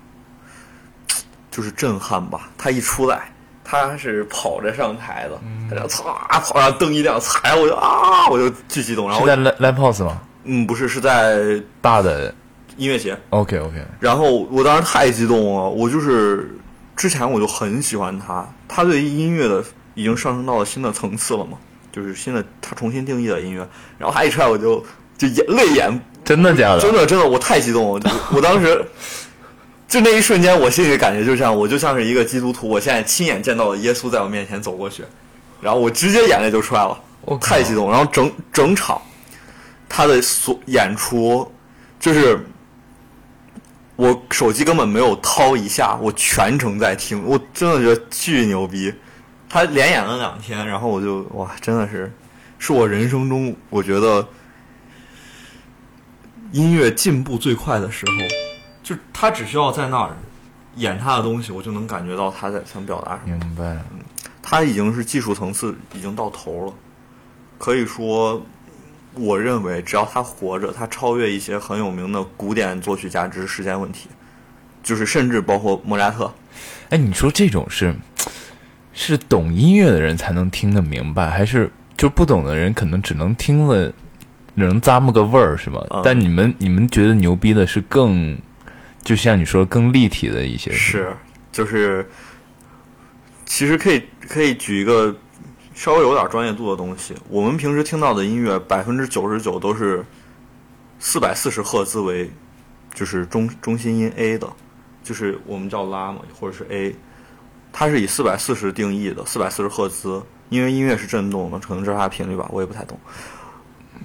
[1.52, 2.50] 就是震撼吧。
[2.58, 3.32] 他一出来，
[3.70, 6.04] 他是跑着上台的，他这样唰
[6.42, 9.08] 跑上灯一亮，踩我就啊，我就巨激动。
[9.08, 10.20] 然后是在 Live House 吗？
[10.46, 12.34] 嗯，不是，是在大的
[12.78, 16.50] 音乐节，OK OK，然后我当时太激动了，我就是
[16.96, 21.56] 之前我就很喜欢他，他对音乐的已经上升到了新的层次了嘛，
[21.92, 23.68] 就是新的他重新定义了音乐，
[24.00, 24.84] 然后他一出来我就
[25.16, 26.80] 就眼泪眼，真的假的？
[26.80, 28.84] 真的真的我太激动了，我我当时
[29.90, 35.04] 就那一瞬间我心里的感觉就这样，我就像是一个基督徒，我现在亲眼见到了耶稣在我面前走过去，
[35.60, 39.02] 然后我直接眼泪就出来了，我太激动，然后整整场
[39.90, 41.52] 他的所演出
[42.00, 42.40] 就是。
[43.96, 48.94] 我手机根本没有掏一下，我全程在听，我真的觉得巨牛逼。
[49.50, 52.10] 他连演了两天，然后我就哇，真的是，
[52.58, 54.26] 是我人生中我觉得
[56.54, 58.49] 音乐进步最快的时候。
[58.90, 60.18] 就他只需要在那儿
[60.78, 63.38] 演他的东西，我就能感觉到他在想表达什么。
[63.38, 63.78] 明白。
[64.42, 66.74] 他已经是技术层次已经到头了，
[67.60, 68.42] 可以说，
[69.14, 74.10] 我认为只要他活着，他超越一些很有名的古典作曲家只是时间问题，
[74.82, 76.34] 就是甚至包括莫扎特。
[76.90, 77.94] 哎，你说这种是
[78.92, 83.94] 是懂音乐的人才能听得明白，还是就不懂的人可能只能听了
[84.56, 85.80] 能咂摸个味儿，是吗？
[85.92, 88.36] 嗯但你们你们觉得牛逼的是更，
[89.04, 91.16] 就像你说更立体的一些，是，
[91.52, 92.08] 就是，
[93.46, 95.16] 其实可以可以举一个
[95.74, 97.16] 稍微有点专业度的东西。
[97.30, 100.06] 我们平时听到的音乐，百分之九十九都是
[101.00, 102.30] 四百四十赫兹为，
[102.94, 104.48] 就是中中心音 A 的，
[105.04, 106.96] 就是我们叫拉嘛，或者是 A，
[107.72, 110.22] 它是以四百四十定义的，四百四十赫兹。
[110.50, 113.00] 因为音乐是振动的，可能这是它频率吧，我也不太懂。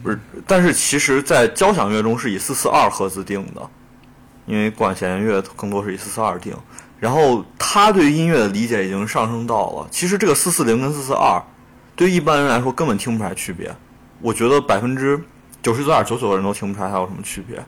[0.02, 3.70] 不是，但是其实，在交响乐中是以四四二赫兹定的，
[4.46, 6.54] 因为管弦乐更多是以四四二定。
[7.00, 11.42] 然后他对音乐的理解已经上升到了，其实这个四四零跟四四二，
[11.94, 13.74] 对一般人来说根本听不出来区别。
[14.20, 15.22] 我觉得百分之
[15.61, 17.62] 九十九点九九的人都听不出来它有什么区别。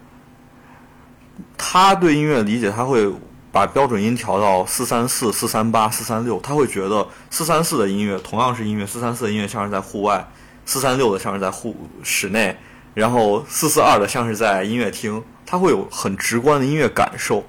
[1.58, 3.12] 他对音乐理解，他会
[3.52, 10.26] 把标准音调到四三四、四三八、四三六，他会觉得四三四的音乐同样是音乐，四三四的音乐像是在户外，
[10.64, 12.56] 四三六的像是在户室内，
[12.94, 17.42] 然后四四二的像是在音乐厅，他会有很直观的音乐感受。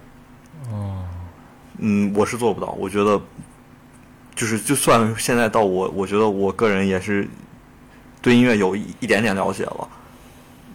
[1.80, 2.72] 嗯，我是做不到。
[2.80, 3.22] 我觉得，
[4.36, 7.28] 就是就算现在到我，我觉得我个人也是
[8.22, 9.88] 对音乐有一一点点了解了，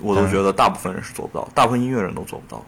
[0.01, 2.65] 我都觉得大部分人是做不到，大部分音乐人都做不到。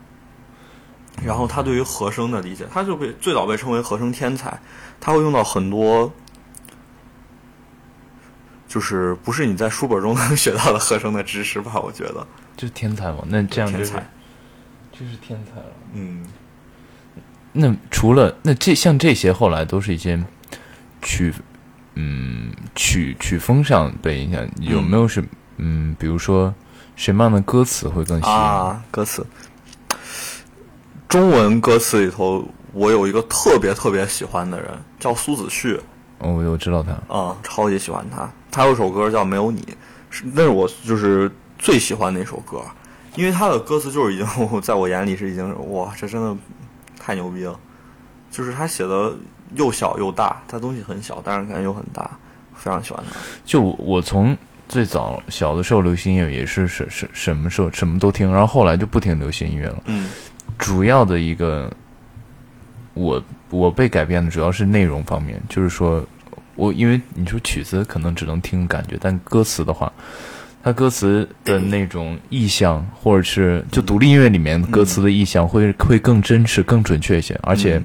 [1.25, 4.61] 然后他对于和声的理解，他就被最早被称为和声天才，
[5.01, 6.13] 他会用到很多，
[8.67, 11.79] 就是不是你在书本中能学到的和声的知识吧？
[11.81, 13.19] 我觉得，就是天才嘛？
[13.29, 14.11] 那这样就是天才，
[14.97, 15.67] 这是天才了。
[15.93, 16.25] 嗯，
[17.53, 20.23] 那除了那这像这些，后来都是一些
[21.03, 21.35] 曲，
[21.95, 25.23] 嗯，曲曲风上被影响，有没有是
[25.57, 26.55] 嗯，比如说
[26.97, 28.33] 什么样的歌词会更吸引？
[28.33, 29.27] 啊，歌词，
[31.09, 35.75] 中文歌词里头，我有一个特别特别喜欢的人，叫苏子旭，
[36.19, 38.31] 哦，我我知道他，啊、超级喜欢他。
[38.51, 39.61] 他有首歌叫《没有你》，
[40.11, 42.63] 是那是我就是最喜欢的一首歌，
[43.17, 46.37] 因为他的歌词就是已经在我眼里是已经哇，这真的
[46.99, 47.59] 太牛逼了。
[48.31, 49.15] 就是他写的
[49.55, 52.11] 又小又大，他东西很小，但是感觉又很大，
[52.55, 53.21] 非常喜欢他。
[53.45, 54.37] 就我我从
[54.69, 59.83] 最早小的时候流行音乐也是什什什么时候什么都听，然后后来就不听流行音乐了。
[59.87, 60.11] 嗯
[60.59, 61.73] 主要的一个
[62.95, 66.05] 我我被改变的主要是内容方面，就是说
[66.57, 69.93] 我因为你说曲子可能只能听感觉，但歌词的话，
[70.65, 77.81] 它歌词的那种意象， 或者是就独立音乐里面歌词的意象会会更真实、更准确一些，而且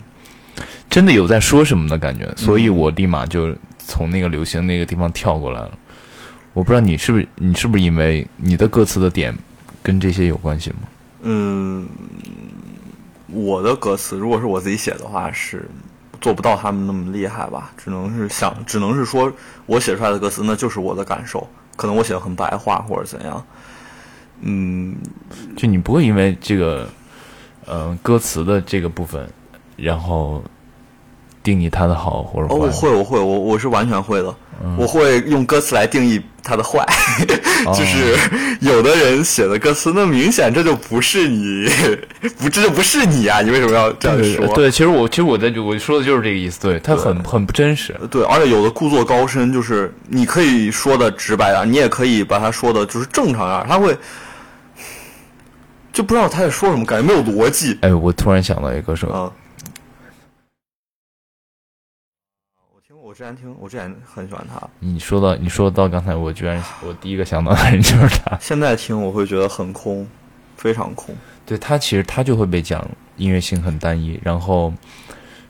[0.89, 5.77] 真的有在说什么的感觉，所以我立马就从那个流行那个地方跳过来了。
[6.53, 9.37] 我不知道你是不是你是不是因为你的歌词的点
[9.83, 10.77] 跟这些有关系吗？
[11.23, 11.85] 嗯，
[13.27, 15.69] 我的歌词如果是我自己写的话，是
[16.21, 19.31] 做不到他们那么厉害吧，只能是想，只能是说
[19.65, 21.47] 我写出来的歌词那就是我的感受，
[21.79, 23.41] 可能我写的很白话或者怎样。
[24.41, 24.97] 嗯，
[25.55, 26.89] 就你不会因为这个，
[27.67, 29.25] 嗯，歌词的这个部分，
[29.77, 30.43] 然后
[31.49, 32.53] 定义它的好或者坏。
[32.55, 34.29] 哦，我会，我会，我我是完全会的。
[34.61, 36.85] 嗯我会用歌词来定义它的坏，
[37.65, 38.13] 哦 就是
[38.59, 41.69] 有的人写的歌词，那明显这就不是你，
[42.37, 43.39] 不，这就不是你啊！
[43.41, 44.45] 你为什么要这样说？
[44.47, 47.97] 对对，其实我其实我在我说的就是这个意思，对，它很很不真实。
[48.11, 53.97] 对，而且有的故作高深，就是你可以说的直白点儿，你也可以把它说的就是正常点儿，他会
[55.93, 57.77] 就不知道他在说什么，感觉没有逻辑。
[57.79, 59.33] 哎，我突然想到一个歌手，
[63.19, 68.37] 之前听，我之前很喜欢他，你说到你说到刚才，我居然我第一个想到的人就是他。
[68.39, 70.07] 现在听我会觉得很空，
[70.55, 71.13] 非常空。
[71.45, 72.81] 对他其实他就会被讲
[73.17, 74.73] 音乐性很单一，然后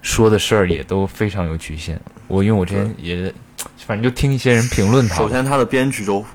[0.01, 2.01] 说的事儿也都非常有局限。
[2.27, 3.31] 我因为我之前也
[3.85, 6.25] 反正就听一些人评论他，首先，他的编曲就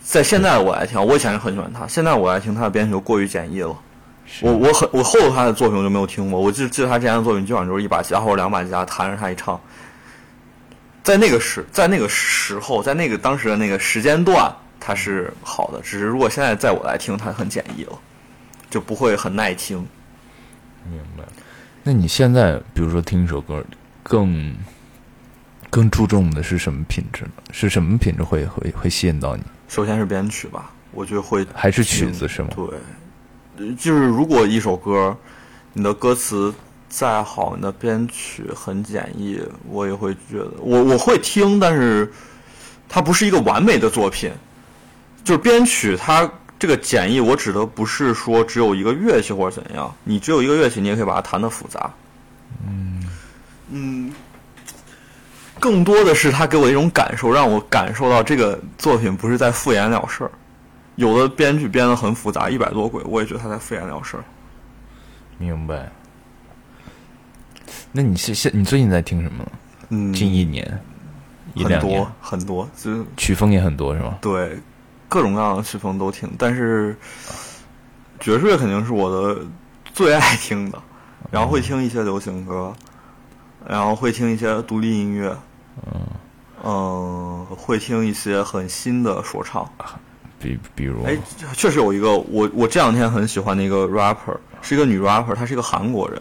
[0.00, 3.76] 在现在我来听，我以前是很喜欢他，现在我来听他的编曲就过于简易了。
[4.40, 9.60] 我我很我后头他的作品我就没有听过，我就记得他之前的作品基本上就是一把吉他或者两把吉他弹着他一唱。
[11.08, 15.80] 在那个时在那个时候，在那个当时的那个时间段，它是好的。
[15.80, 17.98] 只是如果现在在我来听，它很简易了，
[18.68, 19.78] 就不会很耐听。
[20.86, 21.24] 明白。
[21.82, 23.64] 那你现在比如说听一首歌，
[24.02, 24.54] 更
[25.70, 27.30] 更注重的是什么品质呢？
[27.52, 29.42] 是什么品质会会会吸引到你？
[29.66, 32.50] 首先是编曲吧，我觉得会还是曲子是吗？
[32.54, 32.66] 对，
[33.56, 35.16] 呃就是如果一首歌，
[35.72, 36.52] 你的歌词
[36.88, 42.10] 再好，你的编曲很简易，我也会觉得我我会听，但是
[42.88, 44.32] 它不是一个完美的作品。
[45.22, 51.92] 就是编曲它这个简易，我指的不是说只有一个乐器或者怎样，你只有一个乐器，你也可以把它弹得复杂。
[52.66, 53.04] 嗯
[53.70, 54.12] 嗯，
[55.60, 60.30] 更多的是他给我一种感受，让我感受到这个作品不是在敷衍了事儿。
[60.96, 64.24] 有的编剧编得很复杂，一百多轨，我也觉得他在敷衍了事儿。
[65.36, 65.92] 明白。
[67.92, 69.44] 那你是现你最近在听什么？
[69.90, 70.80] 嗯，近一年、
[71.54, 71.98] 一很两年。
[71.98, 74.18] 多，很多，就是曲风也很多是吗？
[74.20, 74.58] 对
[75.08, 76.94] 各种各样的曲风都听，但是
[78.20, 79.40] 爵士乐肯定是我的
[79.94, 80.78] 最爱听的，
[81.30, 82.74] 然后会听一些流行歌，
[83.66, 85.34] 然后会听一些独立音乐，
[86.62, 89.66] 嗯，会听一些很新的说唱。
[90.38, 91.16] 比比如，哎，
[91.54, 96.20] 确实有一个我我这两天很喜欢的一个 rapper，是一个女 rapper，她是一个韩国人，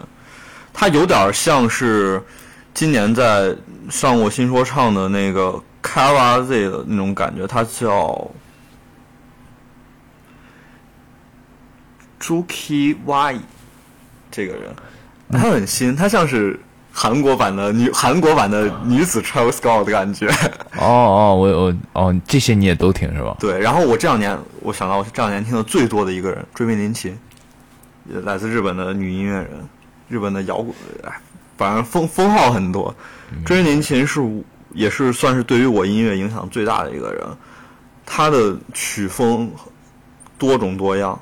[0.79, 2.21] 她有点像是
[2.71, 3.51] 今年在
[3.89, 8.29] 上过新说唱的那个 Kara Z 的那种感觉，他叫
[12.21, 13.39] Juki Y
[14.29, 14.71] 这个人，
[15.31, 16.59] 他很新，他像是
[16.93, 20.27] 韩国版的女韩国版的女子 Travis Scott 的感觉。
[20.77, 23.35] 哦哦，我我哦，这些你也都听是吧？
[23.39, 27.17] 对，然后我这两年，我想到我这两年听的最多的一个人，追命林琴，
[28.23, 29.67] 来自日本的女音乐人，
[30.07, 31.11] 日本的摇滚，哎，
[31.57, 32.93] 反正封封号很多。
[33.45, 34.43] 追命林琴是我
[34.73, 37.25] 也是算是对于我音乐影响最大的一个人，
[38.05, 39.51] 他的曲风
[40.37, 41.19] 多种多样，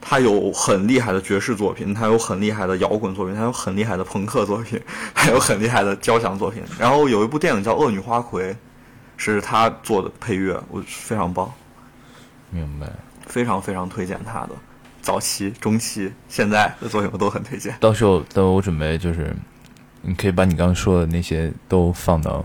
[0.00, 4.80] 他有很厉害的爵士作品，他有很厉害的摇滚作品，他有很厉害的朋克作品，
[5.14, 6.62] 还有很厉害的交响作品。
[6.78, 8.52] 然后有一部电影叫《恶女花魁》，
[9.16, 11.52] 是他做的配乐，我非常棒。
[12.50, 12.86] 明白。
[13.24, 14.50] 非常非常推荐他的
[15.02, 17.74] 早期、中期、现在的作品，我都很推荐。
[17.80, 19.34] 到时候等我准备就是，
[20.00, 22.42] 你可以把你刚刚说的那些都放到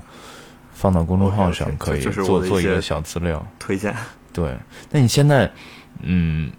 [0.74, 3.46] 放到公众号上可以做做一个小资料。
[3.60, 3.96] 推荐
[4.34, 4.56] 对，
[4.92, 5.52] 那你现在，
[6.02, 6.52] 嗯，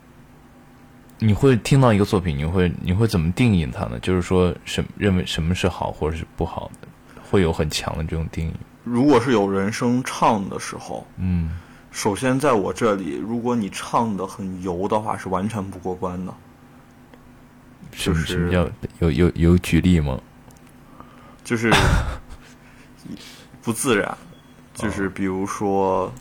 [1.18, 3.98] 你会听到一个作品，你会你会怎么定义它呢？
[4.00, 6.88] 就是说什认为什么是好或者是不好的，
[7.30, 8.52] 会有很强的这种定义。
[8.82, 11.50] 如果是有人声唱的时候，嗯，
[11.90, 16.32] 首先在我这里，如果你唱的很油的话，是完全不过关的。
[17.92, 18.70] 什么就是什么叫
[19.00, 20.20] 有有有举例吗？
[21.42, 21.70] 就是
[23.62, 24.16] 不自然，
[24.74, 26.12] 就是比如说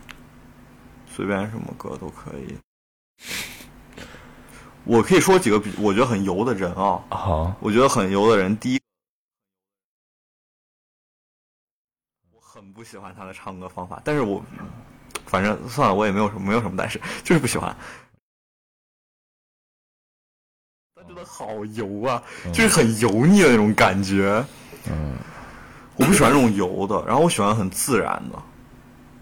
[1.05, 2.57] 随便什么歌都可以。
[4.85, 8.81] 我可以说几个比我觉得很油的人啊，好，我觉得很油的人，第一，
[12.31, 14.41] 我很不喜欢他的唱歌方法，但是我
[15.25, 17.75] 反正算了，我也没有什么没有什么但是，就是不喜欢。
[20.95, 22.21] 他真的好油啊，
[22.53, 24.43] 就是很油腻的那种感觉。
[24.89, 25.15] 嗯，
[25.95, 28.41] 我不喜欢这种油的，然后我喜欢很自然的，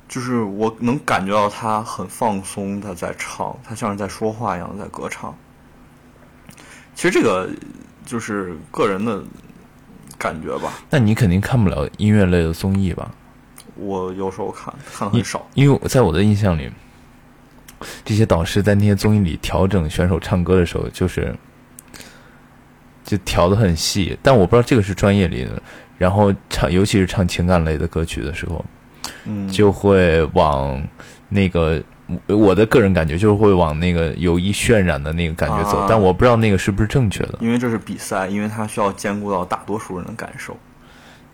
[0.08, 5.36] 就是我能感觉到他很放松他在唱，他像是在说话一样在歌唱。
[6.94, 7.50] 其实这个
[8.06, 9.22] 就是个人的
[10.18, 13.12] 感觉吧，那你肯定看不了音乐类的综艺吧？
[13.76, 15.46] 我有时候看看很少。
[15.54, 16.70] 因为我在我的印象里，
[18.04, 21.36] 这些导师在那些综艺里调整选手唱歌的时候，就是
[23.04, 25.62] 就调的很细，但我不知道这个是专业里的。
[25.98, 28.66] 然后唱，尤其是唱情感类的歌曲的时候，
[29.24, 30.82] 嗯，就会往
[31.30, 31.82] 那个
[32.28, 37.38] 我的个人感觉就是会往那个有意渲染的那个感觉走，啊但我不知道那个是不是正确的。
[37.40, 40.58] 因为这是比赛，因为它需要兼顾到大多数人的感受。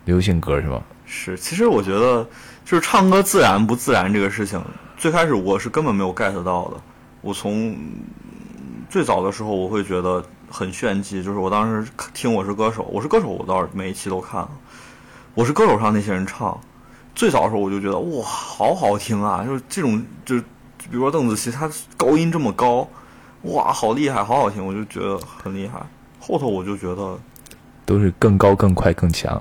[0.04, 0.80] 流行歌是吧？
[1.14, 2.26] 是，其实我觉得
[2.64, 4.58] 就是唱歌自然不自然这个事情，
[4.96, 6.76] 最开始我是根本没有 get 到的。
[7.20, 7.76] 我从
[8.88, 14.50] 最早的时候，我会觉得很炫技，就是我当时听《我是歌手》，《我是歌手》，我倒是每一期都看了，
[15.34, 16.58] 《我是歌手》上那些人唱，
[17.14, 19.44] 最早的时候我就觉得哇，好好听啊！
[19.44, 20.40] 就是这种，就是
[20.78, 22.88] 比如说邓紫棋，她高音这么高，
[23.42, 25.78] 哇，好厉害，好好听，我就觉得很厉害。
[26.18, 27.18] 后头我就觉得，
[27.84, 29.40] 都是更高、更快、更强。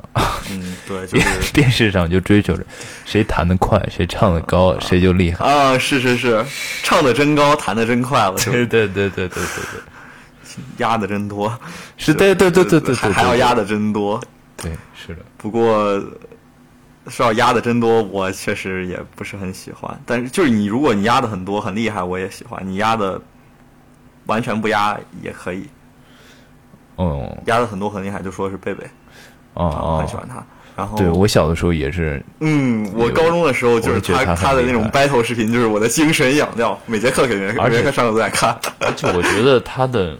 [0.49, 2.63] 嗯， 对，就是电视上就追求着
[3.05, 5.45] 谁弹得快，谁唱得高，谁就厉害。
[5.45, 6.45] 啊，是是是，
[6.83, 11.57] 唱的真高，弹的真快了，就对对对对对对对，压的真多，
[11.97, 14.21] 是对对对对对对，还还要压的真多。
[14.57, 15.21] 对，是的。
[15.37, 16.03] 不过
[17.07, 19.99] 说要压的真多，我确实也不是很喜欢。
[20.05, 23.19] 但是就是你，如果你压的很多很厉害，我也喜欢；你压的
[24.25, 25.67] 完全不压也可以。
[26.95, 28.85] 哦压的很多很厉害，就说是贝贝，
[29.53, 30.43] 哦很喜欢他。
[30.73, 38.57] 然后对我小的时候也是，嗯，我高中的时候就是他他的那种 battle 视频，就是我的精神养料，每节课肯定而且每节课上课都在看。
[38.79, 40.17] 而且我觉得他的，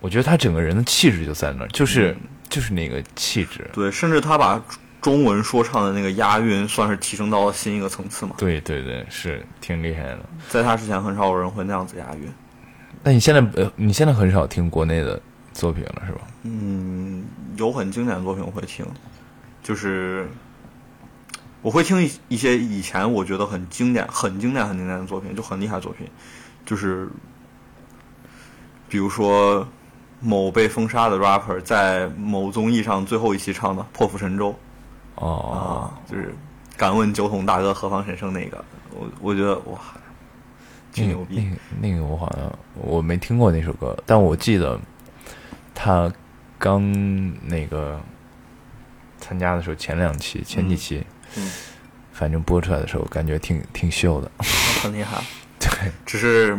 [0.00, 3.68] 我觉得他整个人的气质就在那儿，就是嗯就是那个气质。
[3.72, 4.62] 对，甚至他把
[5.00, 8.34] 中文说唱的那个押韵，算是提升到了新一个层次嘛。
[8.36, 10.18] 对对对，是挺厉害的。
[10.50, 12.30] 在他之前，很少有人会那样子押韵。
[13.02, 15.18] 那你现在呃，你现在很少听国内的
[15.60, 16.20] 作品了，是吧？
[16.44, 17.22] 嗯，
[17.56, 18.86] 有很经典的作品我会听，
[19.62, 20.26] 就是
[21.60, 26.08] 我会听一一些以前我觉得很经典、很经典、很经典的作品，就很厉害的作品，
[26.64, 27.06] 就是
[28.88, 29.68] 比如说
[30.20, 34.50] 某被封杀的 rapper 在某综艺上最后一期唱的《破釜沉舟》
[35.16, 36.34] 哦，啊，就是
[36.76, 39.78] 敢问酒桶大哥何方神圣那个，我我觉得哇，
[40.94, 41.36] 牛逼。
[41.36, 44.80] 那个那个我好像我没听过那首歌，但我记得
[45.82, 46.12] 他
[46.58, 46.92] 刚
[47.48, 47.98] 那个
[49.18, 51.02] 参加的时候，前两期、前几期，
[51.38, 51.50] 嗯
[52.12, 54.30] 反正播出来的时候，感觉挺挺秀的。
[54.82, 55.22] 很厉害。
[55.58, 56.54] 对，只是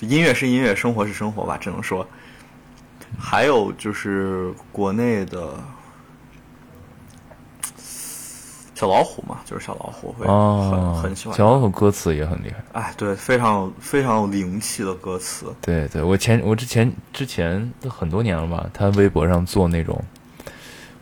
[0.00, 2.06] 音乐是音乐，生活是生活吧，只能说。
[3.18, 5.54] 还有就是国内的
[8.78, 11.36] 小老虎嘛，就是小老虎会很、哦，很喜欢。
[11.36, 12.80] 小老虎歌词也很厉害。
[12.80, 15.46] 哎，对，非常非常有灵气的歌词。
[15.60, 20.00] 对对，我前我之前之前都很多年了吧，他微博上做那种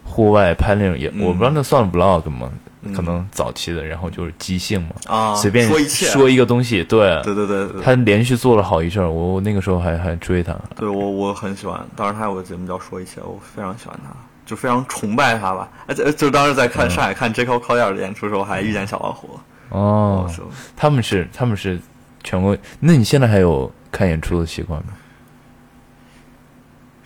[0.04, 2.50] 户外拍那种也，嗯我不知道那算 vlog 吗？
[2.82, 11.84] 嗯可能早期的，然后就是即兴嘛，啊，随便说一切，说一个东西，对，对对对对，他连续做了好一阵儿，我我那个时候还还追他，对我我很喜欢。
[11.96, 14.14] 当时他有个节目叫《说一切》，我非常喜欢他，
[14.46, 15.68] 就非常崇拜他吧。
[15.86, 19.44] 而且就当时在嗯看上海看 J Cole Collier 的演出的时候，还遇见小老虎了。
[19.68, 20.30] 哦，
[20.74, 21.78] 他们是他们是
[22.24, 24.94] 全国，那你现在还有看演出的习惯吗？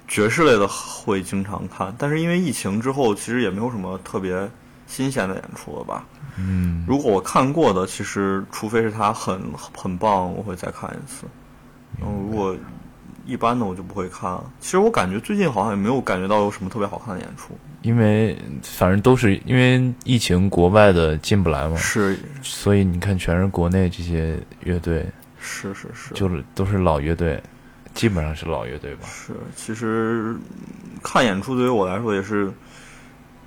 [0.07, 4.51] 爵士类的会经常看，但是因为疫情之后，其实也没有什么特别
[4.87, 6.05] 新鲜的演出了吧。
[6.37, 9.41] 嗯，如果我看过的，其实除非是他很
[9.73, 11.27] 很棒，我会再看一次。
[11.99, 12.57] 然后如果
[13.31, 14.53] 一般的，我就不会看了。
[14.59, 17.57] 其实我感觉最近好像也没有感觉到有什么特别好看的演出。
[17.83, 25.07] 因为反正都是因为疫情，国外的进不来嘛，是所以你看全是国内这些乐队，
[25.41, 27.43] 是是是，就是都是老乐队，
[27.95, 29.07] 基本上是老乐队吧。
[29.07, 30.41] 是，其实嗯
[31.03, 32.53] 看演出对于我来说也是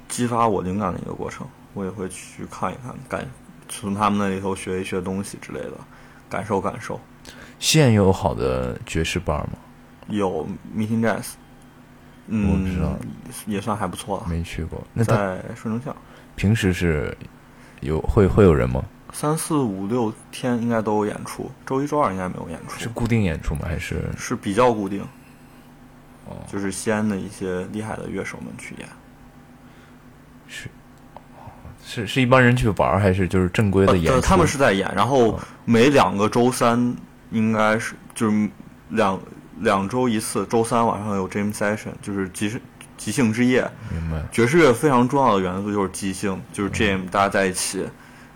[0.08, 1.46] 激发我灵感的一个过程。
[1.76, 3.28] 我也会去看一看，感
[3.68, 5.74] 从他们那里头学一学东西之类的，
[6.30, 7.00] 感受感受。
[7.58, 9.54] 现有好的爵士班吗？
[10.08, 11.32] 有 Meeting Jazz，
[12.28, 12.98] 嗯，我知道，
[13.46, 14.26] 也算还不错了。
[14.28, 14.82] 没去过。
[14.94, 15.96] 那在顺城巷，
[16.36, 17.16] 平时是
[17.82, 18.84] 有会会有人吗？
[19.12, 23.62] 三四五六天应该都有演出，周一周二应该没有演出，是固定演出吗？
[23.66, 25.02] 还是是比较固定，
[26.26, 28.90] 哦就是西安的一些厉害的乐手们去演。
[30.48, 30.68] 是
[31.86, 34.14] 是是一帮人去玩儿，还是就是正规的演出？
[34.14, 36.96] 呃，他们是在演，然后哦每两个周三
[37.30, 38.50] 应该是就是
[38.90, 39.20] 两
[39.64, 42.62] 两周一次，周三晚上有 jam session，就是即兴
[42.98, 43.70] 即兴之夜。
[43.92, 44.24] 明白。
[44.32, 47.86] 爵士乐非常重要的元素就是即兴，就是 jam，大家在一起，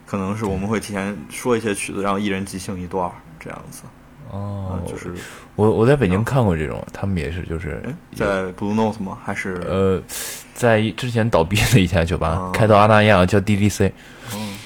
[0.06, 3.84] 可能是我们会提前说一些曲子，然后一人即兴一段儿这样子。
[4.30, 5.14] 哦嗯，，就是
[5.56, 9.18] 我我在北京看过这种，他们也是就是哎，在 Blue Note 吗？
[9.24, 10.04] 还是呃，
[10.54, 13.90] 在之前倒闭的一家酒吧，哦开到阿那亚叫 DDC，
[14.36, 14.58] 嗯，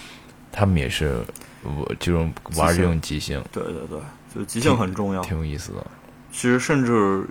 [0.52, 1.16] 他们也是
[1.62, 4.00] 我这种玩这种即兴，对对对，
[4.34, 5.22] 就即兴很重要。
[5.22, 5.86] 挺有意思的。
[6.32, 7.26] 其实甚至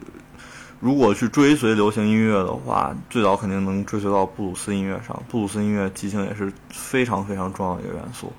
[0.78, 5.22] 如果去追随流行音乐的话，最早肯定能追随到布鲁斯音乐上。
[5.28, 8.32] 布鲁斯音乐即兴也是非常非常重要的一个元素，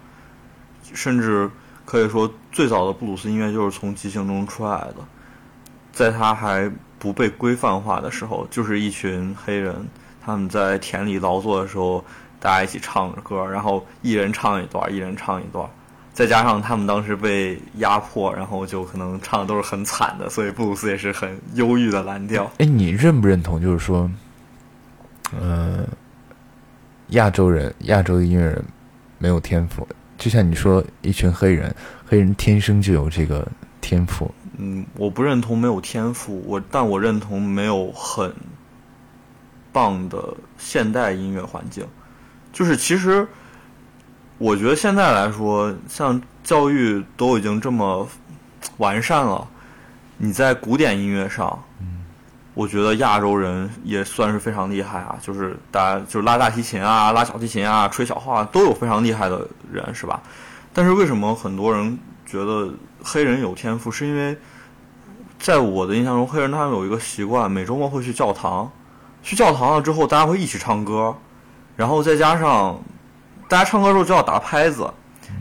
[0.93, 1.49] 甚至
[1.85, 4.95] 可以说最早的布鲁斯音乐就是从即兴中出来的。
[5.91, 9.75] 在它还不被规范化的时候，就是一群黑人
[10.23, 12.03] 他们在田里劳作的时候，
[12.39, 15.69] 大家一起唱着歌，然后一人唱一段，一人唱一段。
[16.21, 22.43] 再加上他们当时被压迫，然后就可能唱的都是很惨的，所以布鲁斯也是很忧郁的蓝调。
[22.59, 23.59] 哎，你认不认同？
[23.59, 24.07] 就是说，
[25.35, 25.83] 呃，
[27.07, 28.63] 亚洲人、亚洲的音乐人
[29.17, 33.47] 没有天赋，就像你说，一群黑人，黑人天生就有这个
[33.81, 38.31] 天赋，嗯，我不认同没有天赋，我但我认同没有很
[39.71, 40.23] 棒的
[40.59, 41.83] 现代音乐环境。
[42.53, 43.27] 就是其实，
[44.41, 48.07] 我觉得现在来说，像教育都已经这么
[48.77, 49.47] 完善了，
[50.17, 51.63] 你在古典音乐上，
[52.55, 60.19] 我觉得亚洲人也算是非常厉害啊，就是大家就是拉大提琴啊、拉小提琴啊、吹小号啊，都有非常厉害的人，是吧？
[60.73, 62.73] 但是为什么很多人觉得
[63.03, 63.91] 黑人有天赋？
[63.91, 64.35] 是因为
[65.37, 68.71] 在我的印象中，黑人他们有一个习惯，每周末会去教堂，
[69.21, 71.15] 去教堂了之后，大家会一起唱歌，
[71.75, 72.81] 然后再加上
[73.51, 74.89] 大家唱歌的时候就要打拍子，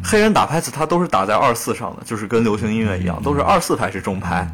[0.02, 4.52] 黑人打拍子他都是打在二四上的，就是跟流行音乐一样，都是二四拍是重拍。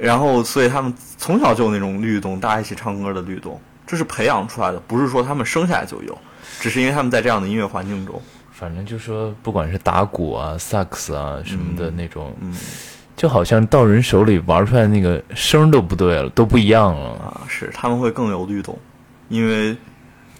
[0.00, 6.16] 然后，所以他们从小就有那种律动，大家一起唱歌的律动，这是培养出来的，不是说他们生下来就有，
[6.58, 8.18] 只是因为他们在这样的音乐环境中。
[8.50, 12.56] 反正就说，不管是打鼓啊、萨克斯啊什么的那种，嗯
[13.14, 17.10] 就好像到人手里玩出来那个声儿都不对了，都不一样了。
[17.16, 18.78] 啊，是他们会更有律动，
[19.28, 19.76] 因为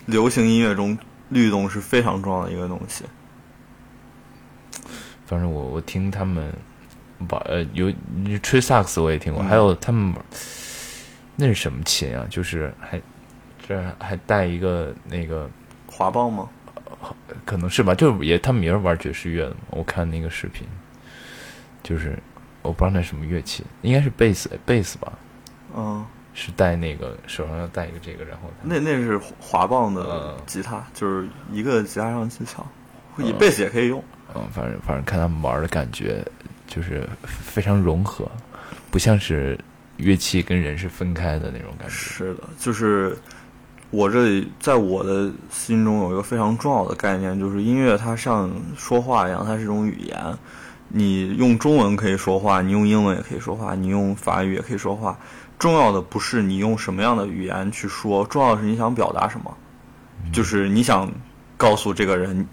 [0.06, 0.96] 流行音乐中
[1.34, 3.04] 律动是非常重要的一个东西。
[5.26, 6.52] 反正我我听他们
[7.28, 10.24] 玩呃有你吹萨克斯我也听过，还有他们玩
[11.36, 12.26] 那是什么琴啊？
[12.30, 13.00] 就是还
[13.66, 15.50] 这还带一个那个
[15.86, 16.48] 滑棒吗？
[17.44, 19.56] 可能是吧，就是也他们也是玩爵士乐的嘛。
[19.70, 20.66] 我看那个视频，
[21.82, 22.18] 就是
[22.62, 25.12] 我不知道那什么乐器，应该是贝斯贝斯吧，
[25.76, 32.66] 嗯，是带那个手上要带一个这个，然后那那是滑棒的嗯吉他，就是一个吉他上技巧，
[33.18, 34.02] 以贝斯也可以用。
[34.34, 36.24] 嗯，反正反正看他们玩的感觉
[36.66, 38.28] 就是非常融合，
[38.90, 39.56] 不像是
[39.96, 41.94] 乐器跟人是分开的那种感觉。
[41.94, 43.16] 是的，就是
[43.90, 50.18] 我这里在我的心中有一个非常重要的概念，就是音乐它像说话一样，它是一种语言。
[50.88, 55.16] 你用中文可以说话，你用英文也可以说话，你用法语也可以说话。
[55.58, 59.56] 重要的不是你用什么样的语言去说，重要的是你想表达什么。
[60.32, 61.10] 就是你想
[61.56, 62.46] 告诉这个人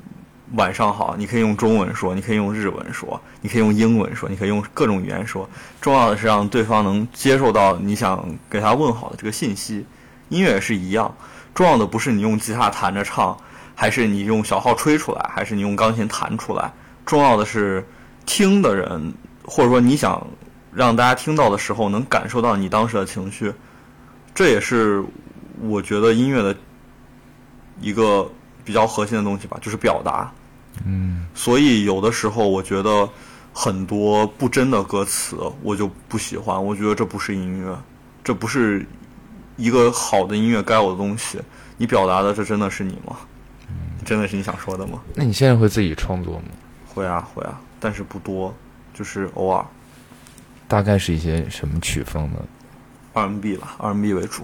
[0.55, 5.49] 晚上好，你可以用中文说，你可以用日文说，你可以用英文说，你可以用各种语言说。
[5.79, 9.85] 重要的是让对方能接受到你想给他问好的这个信息。
[10.29, 11.13] 音乐也是一样，
[11.53, 13.37] 重要的不是你用吉他弹着唱，
[13.75, 16.71] 还是你用小号吹出来，还是你用钢琴弹出来。
[17.05, 17.85] 重要的是
[18.25, 20.25] 听的人，或者说你想
[20.73, 23.53] 让大家听到的时候能感受到你当时的情绪。
[24.33, 25.03] 这也是
[25.61, 26.55] 我觉得音乐的
[27.79, 28.29] 一个
[28.63, 30.31] 比较核心的东西吧，就是表达。
[30.85, 33.07] 嗯，所以有的时候我觉得
[33.53, 37.77] 很多不真的歌词我就不喜欢，我觉得这不是音乐，
[38.23, 38.85] 这不是
[39.57, 41.39] 一个好的音乐该有的东西。
[41.77, 43.17] 你表达的这真的是你吗？
[44.05, 45.01] 真的是你想说的吗？
[45.13, 46.45] 那你现在会自己创作吗？
[46.87, 48.53] 会啊会啊，但是不多，
[48.93, 49.65] 就是偶尔
[50.71, 52.39] 大概是一些什么曲风呢
[53.11, 54.43] ？R&B 吧，R&B 为主，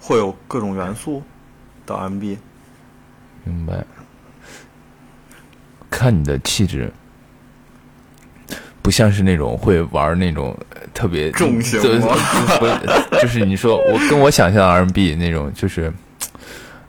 [0.00, 1.22] 会有各种元素
[1.86, 2.36] 的 R&B。
[3.44, 3.84] 明白。
[5.88, 6.92] 看你的气质，
[8.82, 12.08] 不像是那种会玩那种呃特别重型对吗
[12.58, 15.94] 不是就是你说我跟我想象的 R&B 那种，就是，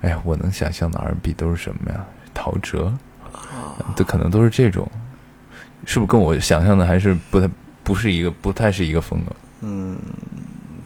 [0.01, 2.03] 哎呀，我能想象的 R&B 都是什么呀？
[2.33, 2.91] 陶喆，
[3.95, 4.89] 这可能都是这种，
[5.87, 7.49] 是不是跟我想象的还是不太
[7.81, 9.35] 不是一个不太是一个风格？
[9.61, 9.97] 嗯，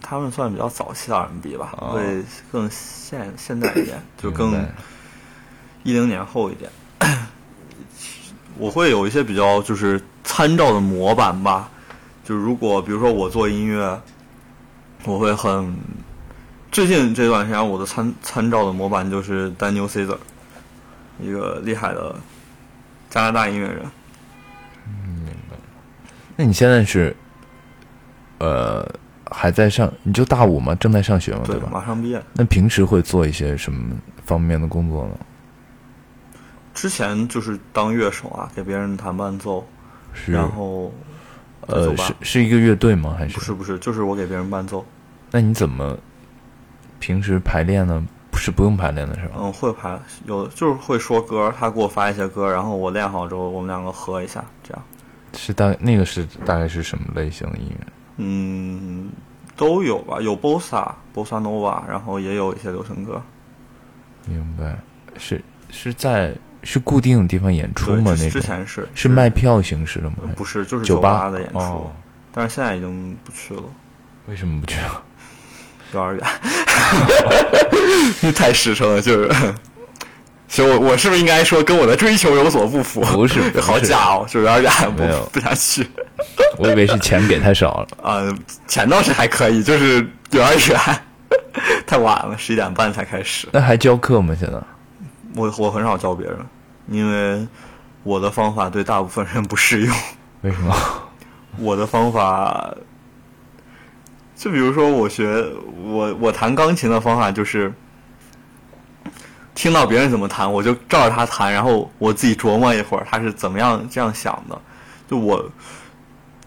[0.00, 2.22] 他们算比较早期的 R&B 吧，哦会
[2.52, 4.54] 更现现代一点，就更
[5.82, 6.70] 一零年后一点。
[8.56, 11.68] 我会有一些比较就是参照的模板吧，
[12.24, 14.00] 就如果比如说我做音乐，
[15.04, 15.76] 我会很
[16.70, 20.16] 最近这段时间我的参参照的模板就是 Daniel Caesar，
[21.20, 22.14] 一个厉害的
[23.10, 23.84] 加拿大音乐人。
[26.42, 27.14] 那你现在是，
[28.38, 28.84] 呃，
[29.30, 29.88] 还在上？
[30.02, 30.74] 你就大五嘛？
[30.74, 31.42] 正在上学嘛？
[31.44, 31.68] 对，吧？
[31.72, 32.20] 马上毕业。
[32.32, 35.12] 那平时会做一些什么方面的工作呢？
[36.74, 39.64] 之前就是当乐手啊，给别人弹伴奏，
[40.12, 40.92] 是然后
[41.68, 43.14] 呃，是是一个乐队吗？
[43.16, 44.84] 还是不是不是，就是我给别人伴奏。
[45.30, 45.96] 那你怎么
[46.98, 48.04] 平时排练呢？
[48.32, 49.36] 不是不用排练的是吧？
[49.38, 54.82] 嗯，会排有就是会说歌，他给我发一些歌，然后我练好之后，我们两个合一下，这样。
[55.36, 57.86] 是大那个是大概是什么类型的音乐？
[58.18, 59.10] 嗯，
[59.56, 63.20] 都有吧，有 bossa、bossa nova，然后也有一些流行歌。
[64.26, 64.76] 明白，
[65.18, 68.02] 是是在是固定的地方演出，吗？
[68.04, 70.16] 那种之前是是卖票形式的吗？
[70.36, 71.90] 不是就是酒吧吧的演出，哦
[72.34, 73.62] 但是现在已经不去了，
[74.26, 75.02] 为什么不去了？
[75.92, 76.16] 有点
[78.22, 79.54] 远， 太实诚了，就是。
[80.52, 83.00] 其实我我是不是应该说跟我的追求有所不符？
[83.00, 85.88] 不是 不是好假哦，就有点远，没有不 不想去。
[86.58, 87.88] 我以为是钱给太少了。
[88.02, 88.36] 呃，
[88.68, 90.78] 钱倒是还可以，就是有点远
[91.86, 93.48] 太晚了，十一点半才开始。
[93.50, 94.36] 那还教课吗？
[94.38, 94.58] 现在？
[95.34, 96.36] 我我很少教别人，
[96.86, 97.48] 因为
[98.02, 99.96] 我的方法对大部分人不适用。
[100.42, 100.76] 为什么？
[101.56, 102.74] 我的方法，
[104.36, 105.46] 就比如说我学
[105.82, 107.72] 我我弹钢琴的方法就是，
[109.54, 114.60] 听到别人怎么弹，我就照着他弹，然后我自己琢磨一会儿他是怎么样这样想的。
[115.08, 115.44] 就我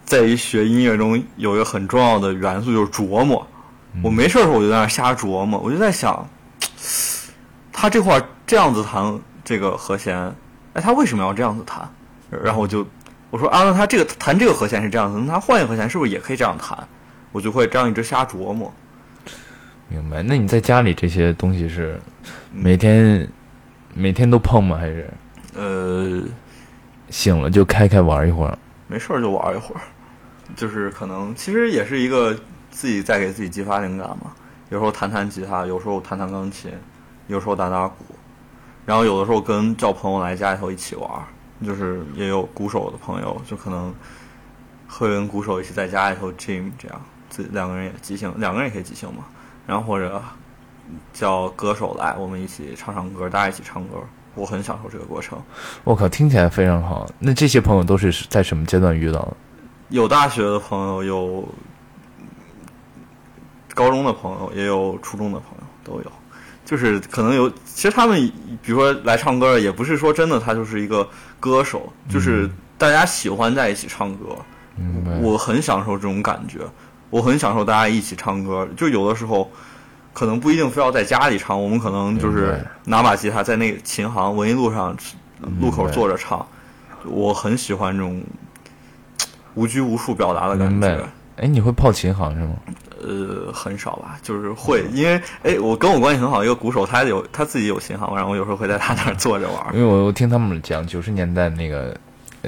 [0.03, 3.45] 在于学音乐中有一个很重要的元素就是琢磨。
[4.03, 6.27] 我没事儿的时候我就在那儿瞎琢磨，我就在想，
[7.71, 10.17] 他这块儿这样子弹这个和弦，
[10.73, 11.89] 哎，他为什么要这样子弹？
[12.43, 12.85] 然后我就
[13.29, 16.77] 我说啊，那他这个弹这个和弦是这样子，那他换一个和弦是不是也可以这样弹？
[17.31, 18.73] 我就会这样一直瞎琢磨。
[19.87, 20.21] 明白。
[20.23, 21.97] 那你在家里这些东西是
[22.57, 23.27] 每天
[23.93, 24.77] 每天都碰吗？
[24.77, 25.09] 还是
[25.53, 26.23] 呃，
[27.09, 28.57] 醒了就开开玩一会儿？
[28.87, 29.81] 没事儿就玩一会儿，
[30.55, 32.33] 就是可能其实也是一个
[32.71, 34.31] 自己在给自己激发灵感嘛。
[34.69, 36.71] 有时候弹弹吉他，有时候弹弹钢琴，
[37.27, 38.05] 有时候打打鼓，
[38.85, 41.09] 然后有的时候跟叫朋友来家里头一起玩，
[41.63, 43.93] 就是也有鼓手的朋友，就可能
[44.87, 49.25] 会跟鼓手一起在家里头 jam 这样，自两个人也即兴，两个人也可以即兴嘛。
[49.67, 50.21] 然后或者
[51.13, 53.97] 叫歌手来，我们一起唱唱歌，大家一起唱歌，
[54.35, 55.41] 我很享受这个过程。
[55.83, 57.09] 我靠，听起来非常好。
[57.19, 59.37] 那这些朋友都是在什么阶段遇到的？
[59.89, 61.47] 有大学的朋友，有
[63.73, 66.11] 高中的朋友，也有初中的朋友，都有。
[66.65, 68.19] 就是可能有，其实他们
[68.63, 71.07] 比如说来唱歌的，也不是说真的他就是一个
[71.39, 74.35] 歌手，就是大家喜欢在一起唱歌。
[75.21, 76.59] 我很享受这种感觉，
[77.11, 78.67] 我很享受大家一起唱歌。
[78.75, 79.49] 就有的时候，
[80.15, 84.95] 可能不一定非要在家里唱，我们可能就是拿把吉他在那个琴行文艺路上
[85.59, 86.43] 路口坐着唱。
[87.03, 88.23] 我很喜欢这种
[89.55, 91.05] 无拘无束表达的感觉。
[91.35, 92.53] 哎，你会泡琴行是吗？
[93.03, 99.73] 呃，很少吧，就是会，因为哎，我跟我关系很好一个鼓手，他有他自己有琴行，然后我有时候会在他那儿坐着玩儿。
[99.73, 101.93] 因为我我听他们讲，九十年代那个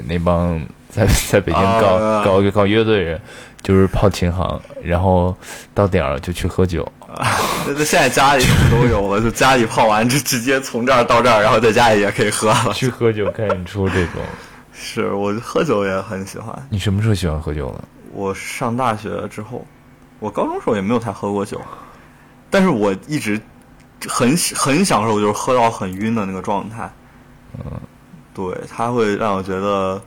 [0.06, 0.58] 那帮
[0.88, 3.20] 在在北京啊搞、啊搞搞乐队人，
[3.62, 5.36] 就是泡琴行，然后
[5.74, 6.86] 到点儿了就去喝酒。
[7.08, 12.72] 那那现在家里什么都有了，就家里泡完就直接从这儿到这儿，然后在家里也可以喝了。
[12.74, 14.22] 去喝酒看演出这种。
[14.72, 16.54] 是我喝酒也很喜欢。
[16.70, 17.84] 你什么时候喜欢喝酒了？
[18.12, 19.66] 我上大学之后，
[20.20, 21.60] 我高中时候也没有太喝过酒，
[22.48, 23.40] 但是我一直
[24.06, 26.88] 很很享受就是喝到很晕的那个状态。
[27.58, 27.72] 嗯，
[28.32, 30.02] 对，它会让我觉得嗯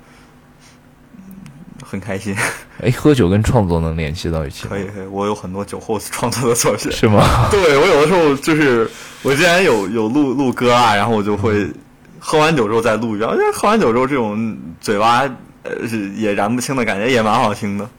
[1.91, 2.33] 很开心。
[2.81, 4.65] 哎，喝酒跟创作能联系到一起？
[4.67, 6.89] 可以，可以，我有很多酒后创作的作品。
[6.91, 7.21] 是吗？
[7.51, 8.89] 对我有的时候就是
[9.21, 11.69] 我之前有有录录歌啊，然后我就会
[12.17, 13.29] 喝完酒之后再录一遍。
[13.31, 15.21] 因为喝完酒之后这种嘴巴
[15.63, 17.89] 呃是也燃不清的感觉也蛮好听的。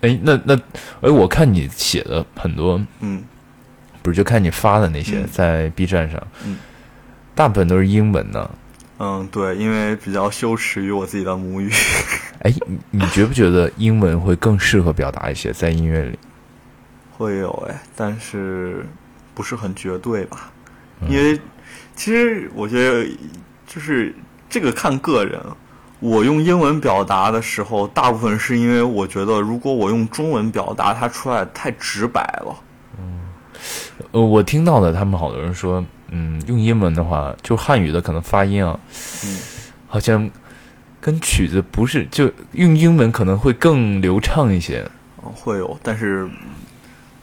[0.00, 0.54] 哎，那那
[1.02, 3.22] 哎，我看你写的很多，嗯，
[4.02, 6.56] 不是就看你发的那些、嗯在 B 站上，嗯
[7.34, 8.50] 大部分都是英文的。
[8.98, 11.70] 嗯，对，因为比较羞耻于我自己的母语。
[12.40, 16.18] 哎，你你觉不觉得英文会更适合表达一些在音乐里？
[17.16, 18.86] 会有哎，但是
[19.34, 20.50] 不是很绝对吧？
[21.08, 21.38] 因为
[21.96, 23.08] 其实我觉得
[23.66, 24.14] 就是
[24.48, 25.40] 这个看个人。
[26.00, 32.54] 我用英文表达的时候，大部分是因为我觉得，如果我用中文表达，它出来太直白了。
[32.98, 33.20] 嗯
[34.12, 38.78] 呃，我听到的他们好多人说，嗯，用英文的话，就汉语的可能发音啊，
[39.24, 39.38] 嗯
[39.88, 40.30] 好像
[41.00, 44.84] 跟曲子不是，就用英文可能会更流畅一些。
[45.24, 46.28] 嗯会有，但是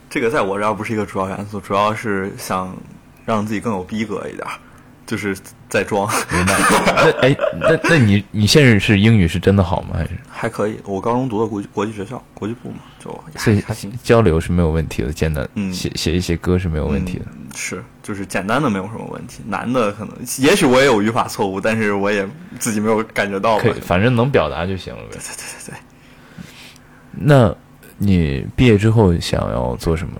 [0.09, 2.75] 这个在我这儿不是一个主要元素，主要是想
[3.25, 4.53] 让自己更有逼格一点儿，
[5.11, 5.37] 就是
[5.67, 6.57] 在装，明白？
[6.95, 9.89] 那哎，那那你你现在是英语是真的好吗？
[9.95, 10.79] 还是还可以。
[10.85, 13.91] 我高中读的国际国际学校，国际部嘛，就所以还行。
[14.01, 17.25] 交流是没有问题的，简单嗯写写一些歌是没有问题的。
[17.27, 22.25] 嗯是，就是简单的没有什么问题，难的可能也许我也有语法错误，但是我也
[22.57, 23.63] 自己没有感觉到吧。
[23.63, 25.09] 可以，反正能表达就行了呗。
[25.11, 25.79] 对对对对对，
[27.11, 27.53] 那
[27.97, 30.13] 你毕业之后想要做什么？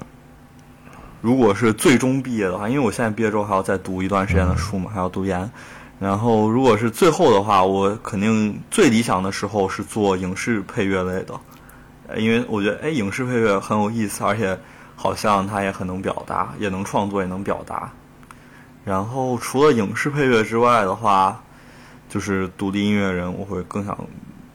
[1.21, 5.49] 如果是最终毕业的话，因为我现在毕业之后还要再读一段时间的书嘛，还要读研。
[5.99, 11.39] 然后，如果是最后的话，我肯定最理想的时候是做影视配乐类的，
[12.17, 14.57] 因为我觉得哎，影视配乐很有意思，而且
[14.95, 17.91] 好像它也很能表达，也能创作，也能表达。
[18.83, 21.39] 然后，除了影视配乐之外的话，
[22.09, 23.95] 就是独立音乐人，我会更想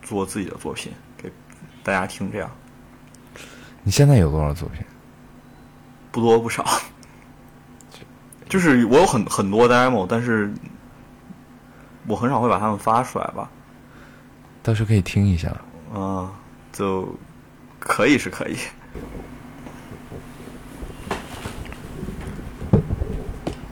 [0.02, 1.30] 做自己的作品给
[1.84, 2.50] 大家听，这样
[3.84, 4.84] 你现在有多少作品？
[6.16, 6.64] 不多不少。
[8.48, 10.50] 就是我有很很多 demo，但是
[12.06, 13.50] 我很少会把它们发出来吧。
[14.62, 15.54] 到时候可以听一下。
[15.94, 16.26] 嗯、
[16.72, 17.06] 就
[17.78, 18.56] 可以是可以。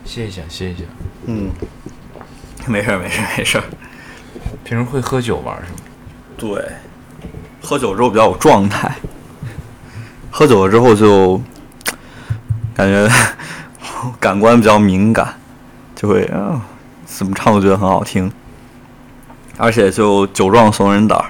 [0.05, 0.85] 歇一下，歇一下。
[1.25, 1.51] 嗯，
[2.67, 3.65] 没事儿没事儿没事儿。
[4.65, 5.79] 平时会喝酒玩是吗？
[6.37, 6.63] 对，
[7.63, 8.95] 喝酒之后比较有状态，
[10.31, 11.41] 喝酒了之后就
[12.75, 13.09] 感觉
[14.21, 15.35] 感官比较敏感，
[15.95, 16.61] 就会啊
[17.07, 18.31] 怎么唱都觉得很好听，
[19.57, 21.27] 而且就酒壮怂人胆儿，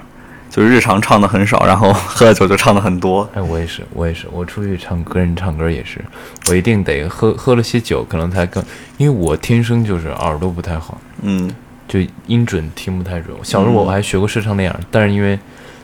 [0.51, 3.29] 就日常唱的很少，然后 喝了酒就唱的很多。
[3.35, 6.03] 哎，我也是，我也是，我出去唱歌人唱歌也是，
[6.49, 8.65] 我一定得喝喝了些酒，可能才更，
[8.97, 11.51] 因为我天生就是耳朵不太好，嗯
[11.87, 13.37] 就音准听不太准。
[13.43, 15.39] 小时候我还学过视唱练耳，但是因为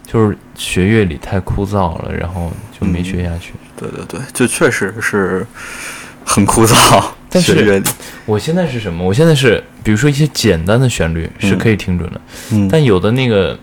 [0.06, 3.52] 就是学乐理太枯燥了，然后就没学下去。
[3.80, 5.46] 对对对，就确实是
[6.24, 7.02] 很枯燥。
[7.30, 7.82] 但是，
[8.26, 9.02] 我现在是什么？
[9.04, 12.20] 我现在是，比如说一些简单的旋律是可以听准的，
[12.52, 13.58] 嗯，但有的那个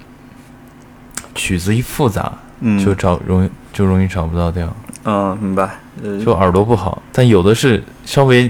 [1.35, 7.01] 曲子一复杂，嗯就找容易就容易找不到调，嗯明白，呃就耳朵不好。
[7.11, 8.47] 但有的是稍微，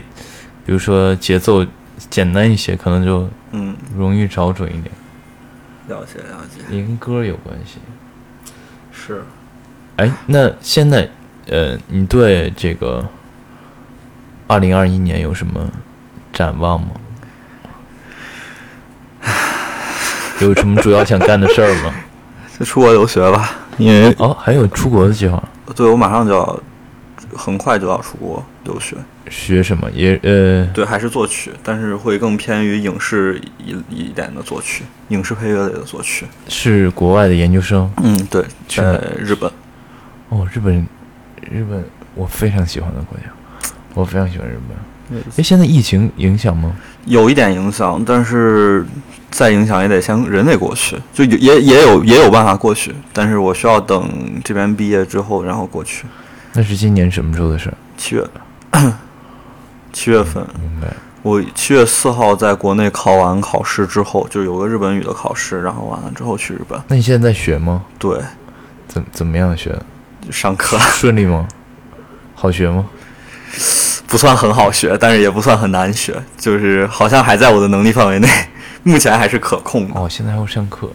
[0.65, 1.65] 比如说节奏
[2.09, 4.91] 简单一些，可能就嗯容易找准一点，
[5.88, 7.80] 了解了解，也跟歌有关系。
[8.91, 9.24] 是。
[9.95, 11.09] 哎，那现在，
[11.50, 13.06] 呃，你对这个
[14.48, 15.70] 二零二一年有什么
[16.34, 16.88] 展望吗？
[20.39, 21.93] 有什么主要想干的事儿吗？
[22.60, 25.41] 就出国留学吧，因为哦，还有出国的计划，
[25.76, 26.60] 对我马上就要，
[27.36, 28.95] 很快就要出国留学。
[29.30, 29.89] 学什么？
[29.91, 36.26] 也呃，对，还是作曲，但是会更偏于影视一一点的作曲，影视配乐类的作曲。
[36.48, 37.91] 是国外的研究生。
[38.04, 39.52] 嗯，对，去在日本。
[40.30, 40.88] 哦，日本，
[41.42, 41.84] 日本，
[42.16, 43.26] 我非常喜欢的国家，
[43.94, 45.18] 我非常喜欢日本。
[45.18, 46.76] 哎，现在疫情影响吗？
[47.06, 48.86] 有一点影响，但是
[49.32, 54.10] 再影响也得先人得过去，就有也也有也有办法过去，但是我需要等
[54.44, 56.06] 这边毕业之后，然后过去。
[56.54, 57.78] 那是今年什么时候的事儿？
[57.96, 58.28] 七月，
[59.94, 60.88] 七月份，明白。
[61.24, 66.80] 我七月四号在国内考完考试之后，就有个日本语的考试，然后完了之后去日本。
[66.88, 67.84] 那你现在在学吗？
[68.00, 68.20] 对，
[68.88, 69.78] 怎怎么样学？
[70.26, 71.47] 就上课顺利吗？
[72.36, 72.86] 好学吗？
[74.07, 78.28] 不算很好学，但是也不算很难学，就是好像还在我的能力范围内，
[78.84, 79.99] 目前还是可控的。
[79.99, 80.89] 哦，现在还要上课，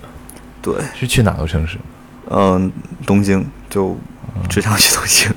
[0.62, 1.76] 对，是去哪个城市？
[2.30, 2.72] 嗯，
[3.04, 3.98] 东京就
[4.48, 5.30] 只想去东京。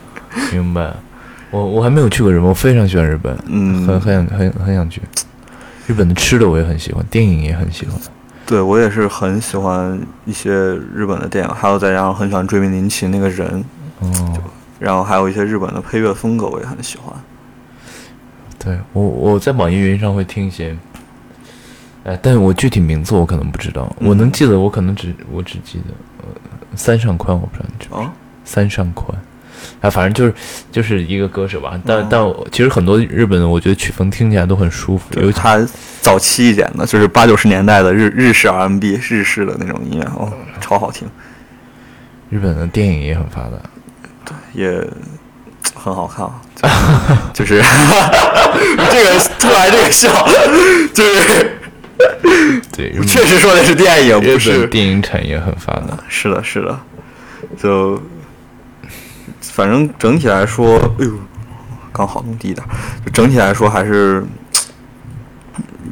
[0.51, 0.93] 明白。
[1.51, 5.01] 我我还没有去过日本，我非常喜欢日本，嗯很很想很很想去。
[5.87, 7.95] 日本的吃的我也很喜欢，电影也很喜欢。
[8.45, 10.51] 对我也是很喜欢一些
[10.93, 13.63] 日本的电影，还有再加上很喜欢追名林檎那个人，
[13.99, 14.37] 哦，
[14.79, 17.13] 然后还有一些日本的配乐风格我也很喜欢。
[18.59, 20.77] 对我我在网易云上会听一些，
[22.03, 26.25] 哎，但是我具体名字我可能不知道，我能记得我可能只我只记得呃
[26.75, 28.11] 三上宽，我不知道你知道
[28.43, 29.17] 三上宽，
[29.81, 30.33] 啊，反正就是
[30.71, 35.59] 就是一个歌手吧，但、哦但我其实很多日本的我觉得曲风听起来都很舒服，尤其他
[36.01, 40.31] 早期一点的，就是八九十年代的日日式 R&B 日式的那种音乐，哦，
[40.61, 41.07] 超好听，
[42.29, 43.51] 日本的电影也很发达。
[44.25, 44.87] 对也
[45.73, 46.41] 很好看啊。
[47.33, 47.61] 就是
[48.91, 50.09] 这个突然这个笑，
[50.93, 51.51] 就是
[52.71, 55.97] 对，确实说的是电影，不是本电影产业很发达。
[56.07, 56.79] 是的，是的，
[57.61, 58.01] 就
[59.41, 61.13] 反正整体来说，哎呦，
[61.91, 62.65] 刚好弄低一点，
[63.05, 64.23] 就整体来说还是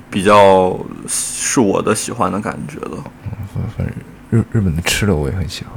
[0.10, 2.98] 比较是我的喜欢的感觉的。
[3.78, 3.88] 反正
[4.30, 5.74] 日日本的吃的我也很喜欢。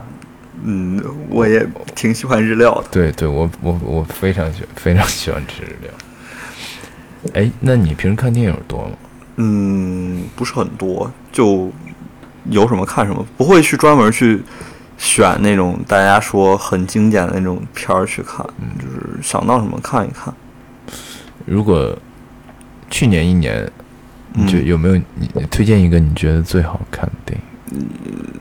[0.62, 2.84] 嗯，我也挺喜欢日料的。
[2.90, 5.90] 对对，我我我非常喜非常喜欢吃日料。
[7.34, 8.92] 哎，那你平时看电影多吗？
[9.36, 11.70] 嗯，不是很多，就
[12.48, 14.42] 有什么看什么，不会去专门去
[14.98, 18.44] 选那种大家说很经典的那种片儿去看，
[18.78, 20.32] 就是想到什么看一看。
[21.44, 21.96] 如果
[22.90, 23.70] 去年一年，
[24.32, 27.86] 你觉得嗯有没有你你推荐一个你觉得最好看的电影？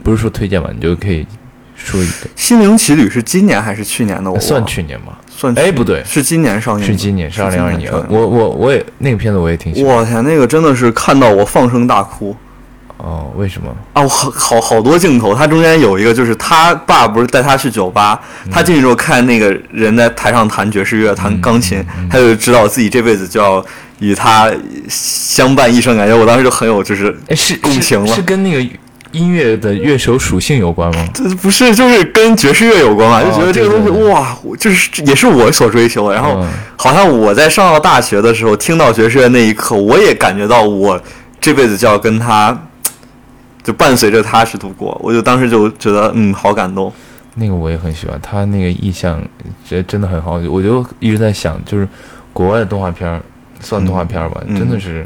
[0.03, 1.25] 不是说推荐吧，你就可以
[1.75, 4.31] 说一个，《心灵奇旅》是今年还是去年的？
[4.31, 6.03] 我算去年吧，算哎不对。
[6.05, 7.77] 是今年上映的，是今年，是二零二一。
[7.77, 7.91] 年。
[8.09, 9.95] 我我我也那个片子我也挺喜欢。
[9.97, 12.35] 我天，那个真的是看到我放声大哭
[12.97, 13.69] 哦，为什么？
[13.93, 14.01] 啊！
[14.01, 23.63] 我好好好多镜头，他中间有一个就是他爸不是带他去酒吧，嗯他进去之后看那个人在台上弹爵士乐、弹钢琴，嗯他就知道自己这辈子就要
[23.99, 24.49] 与他
[24.89, 28.65] 相伴一生，感觉我当时就很有就是哎，是是共情了是跟那个
[29.11, 31.05] 音乐的乐手属性有关吗？
[31.13, 33.21] 这不是就是跟爵士乐有关嘛？
[33.23, 36.15] 就觉得这个东西哇，就是也是我所追求的。
[36.15, 40.99] 然后嗯好像我在上到大学的时候听到爵士乐那一刻，我也感觉到我
[41.39, 42.57] 这辈子就要跟他
[43.65, 44.97] 就伴随着他去度过。
[45.03, 46.93] 我就当时就觉得嗯，好感动。
[47.33, 49.21] 那个我也很喜欢，他那个意象，
[49.67, 50.35] 这真的很好。
[50.49, 51.85] 我就一直在想，就是
[52.31, 53.21] 国外的动画片儿，
[53.59, 55.05] 算动画片儿吧，嗯真的是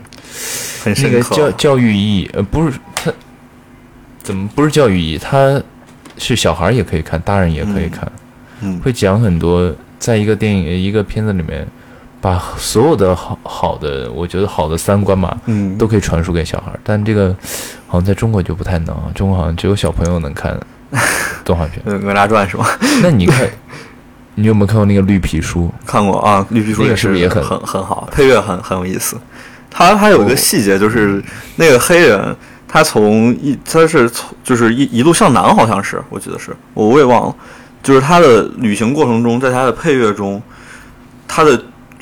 [0.84, 1.18] 很深刻。
[1.18, 3.12] 那个教教育意义，呃，不是他
[4.22, 5.18] 怎么不是教育意义？
[5.18, 5.60] 他
[6.18, 8.12] 是小孩儿也可以看，大人也可以看，
[8.62, 11.66] 嗯会讲很多，在一个电影一个片子里面，
[12.22, 16.80] 把所有的好好的，我觉得好的三观嘛，嗯都可以传输给小孩儿。
[16.84, 17.36] 但这个
[17.88, 20.59] 好像在中国就不太能啊，中国好像只有小朋友能看
[21.45, 21.82] 动画片。
[21.86, 22.65] 呃哪吒传是吗？
[23.01, 23.47] 那你看，
[24.36, 25.72] 你有没有看过那个绿皮书？
[25.86, 29.15] 看过啊，绿皮书那个也是不是也很很很好，配乐很很有意思。
[29.70, 31.24] 他还有一个细节，就是
[31.57, 32.36] 那个黑人，
[32.67, 37.36] 他从一他是从就是一一路向南，好像是我记得是我我也忘了，
[37.84, 40.41] 就是他的旅行过程中，在他的配乐中，
[41.28, 41.61] 他的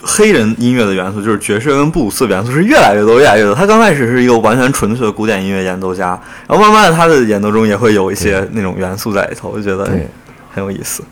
[0.10, 3.53] 黑人音乐的元素，就是爵士跟布鲁斯元素是越来越多，越来越多。
[3.53, 10.08] 他刚开始是一个完全纯粹的古典音乐演奏家，然后慢慢的他的演奏中也会有一些那种元素在里头，我就觉得对，
[10.49, 11.03] 很有意思。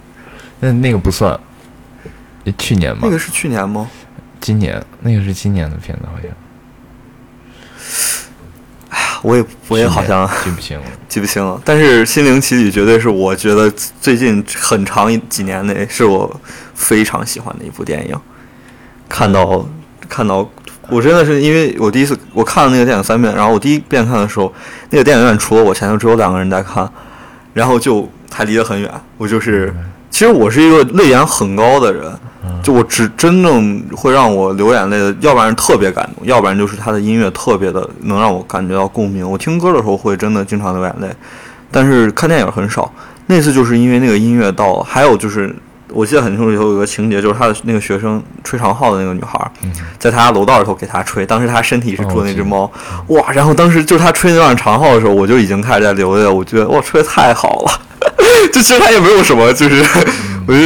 [0.62, 1.38] 那那个不算，
[2.58, 3.88] 去年吗那，个是去年吗？
[4.40, 6.32] 今年那个是今年的片子，好像
[8.90, 10.86] 哎呀我也我也好像记不清了。
[11.10, 16.40] 记不清了，但是《心灵奇旅》绝对是我觉得最近很长一几年内是我
[16.74, 18.18] 非常喜欢的一部电影。
[19.08, 19.66] 看到
[20.10, 20.48] 看到，
[20.90, 24.52] 我真的是因为我第一次我看了那个电影三遍，然后我第一遍看的时候，
[24.90, 26.90] 那个电影院除了我前头只有两个人在看，
[27.54, 28.92] 然后就还离得很远。
[29.18, 29.74] 我就是，
[30.10, 32.12] 其实我是一个泪眼很高的人，
[32.62, 39.30] 就我只真正会让我流眼泪的，要不然是特别感动，要不然就是他的音乐特别的能让我感觉到共鸣。
[39.30, 41.08] 我听歌的时候会真的经常流眼泪，
[41.72, 42.92] 但是看电影很少。
[43.28, 45.56] 那次就是因为那个音乐到了，还有就是
[45.96, 49.40] 我记得很清楚，有一个情节，就是他的那个学生吹长号的那个女孩，
[49.98, 52.70] 在他家楼道里头给他吹，当时他身体是住的那只猫，
[53.08, 53.32] 哇！
[53.32, 57.82] 然后当时就是他吹那段长号的时候，我就已经开始在流泪了，我觉得哇，吹的太好了。
[58.52, 59.82] 就其实他也没有什么，就是
[60.46, 60.60] 我就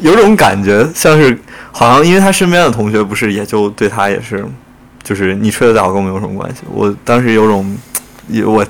[0.00, 1.36] 有种感觉，像是
[1.72, 4.46] 好像因为他身边的同学不是也就对他也是，
[5.02, 6.62] 就是你吹的再好跟我们有什么关系？
[6.70, 7.76] 我当时有种
[8.28, 8.64] 也我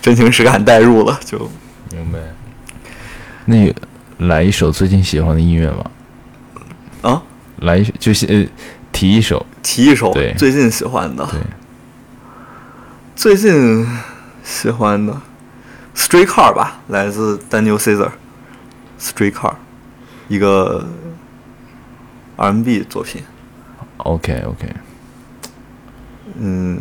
[0.00, 1.38] 真情实感带入了，就
[1.90, 2.18] 明白。
[3.44, 3.72] 那
[4.18, 5.90] 来一首最近喜欢的音乐吧，
[7.02, 7.22] 啊？
[7.60, 8.46] 来一就是呃，
[8.92, 10.34] 提一首，提一首对。
[10.34, 11.40] 最近喜欢的，对，
[13.14, 13.86] 最近
[14.42, 15.20] 喜欢的。
[15.94, 18.10] Stray Car 吧，来自 Daniel Caesar
[19.00, 19.54] Stray Car，
[20.28, 20.86] 一个
[22.36, 23.22] R&B 作品。
[23.96, 24.72] OK OK，
[26.38, 26.78] 嗯，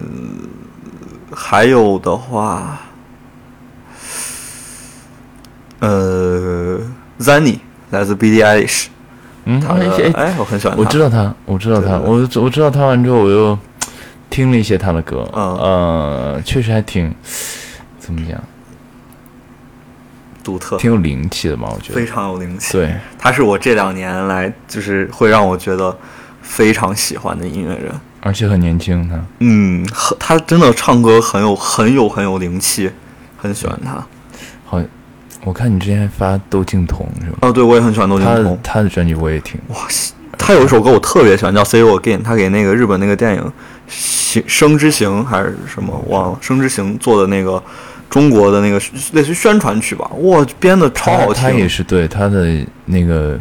[1.34, 2.80] 还有的话，
[5.80, 6.80] 呃
[7.20, 7.60] ，Zanny
[7.92, 8.88] 来自 Billie Eilish，
[9.46, 13.58] 嗯，他的哎我很喜欢他，我知道他，我知道他，我我知道他完之后，我又
[14.30, 17.14] 听了一些他的歌，嗯呃，确实还挺
[18.00, 18.42] 怎么讲，
[20.44, 21.70] 独特，挺有灵气的吧？
[21.74, 22.74] 我觉得非，常有灵气。
[22.74, 25.98] 对，他是我这两年来就是会让我觉得
[26.42, 27.92] 非常喜欢的音乐人。
[28.20, 29.86] 而且很年轻，他嗯，
[30.20, 32.92] 他真的唱歌很有很有很有灵气，
[33.38, 34.04] 很喜欢他。
[34.66, 34.82] 好，
[35.44, 37.38] 我看你之前还发窦靖童是吧？
[37.42, 38.60] 哦，对，我也很喜欢窦靖童。
[38.64, 43.42] 他的专辑我也听，哇塞，他有一首歌我特别喜欢，叫《See You Again》，他给那个日本那个电影
[43.88, 47.62] 《行生之行》还是什么忘了，《生之行》做的那个
[48.10, 48.82] 中国的那个
[49.14, 51.44] 类似于宣传曲吧，哇，编的超好听。
[51.44, 53.40] 他也是对他的那个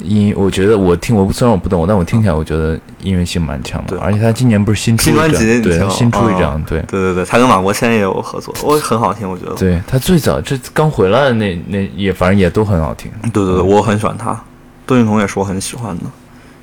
[0.00, 3.98] 音，我觉得我听我虽然我不懂，但我听起来我觉得音乐性蛮强的对。
[3.98, 6.80] 而且他今年不是新出新一张，专辑对，新出一啊张，对。
[6.82, 9.54] 对对对，他跟马国谦也有合作，我很好听，我觉得。
[9.54, 13.10] 对他最早这刚回来的那那也反正也都很好听。
[13.32, 14.32] 对对对，我很喜欢他。
[14.86, 16.04] 窦靖童也是我很喜欢的。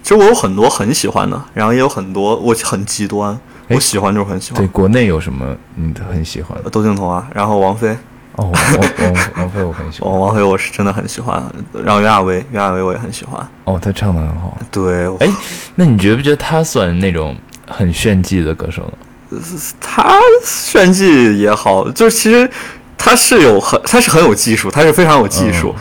[0.02, 4.68] 其实我有很多很喜欢的，然后也有很多我很极端，哎我喜欢就是很喜欢对，。
[4.70, 6.70] 国内有什么你很喜欢的？
[6.70, 7.96] 窦靖童啊，然后王菲，
[8.40, 10.10] 哦，王王王王菲我很喜欢。
[10.10, 11.44] 王王菲我是真的很喜欢，
[11.84, 13.46] 然后袁娅维，袁娅维我也很喜欢。
[13.66, 14.58] 哦，她唱的很好。
[14.72, 15.28] 对，我哎，
[15.76, 17.36] 那你觉不觉得她算那种
[17.68, 19.40] 很炫技的歌手呢？
[19.82, 22.50] 她炫技也好，就是其实
[22.98, 25.76] 他是有很，他是很有技术，他是非常有技术。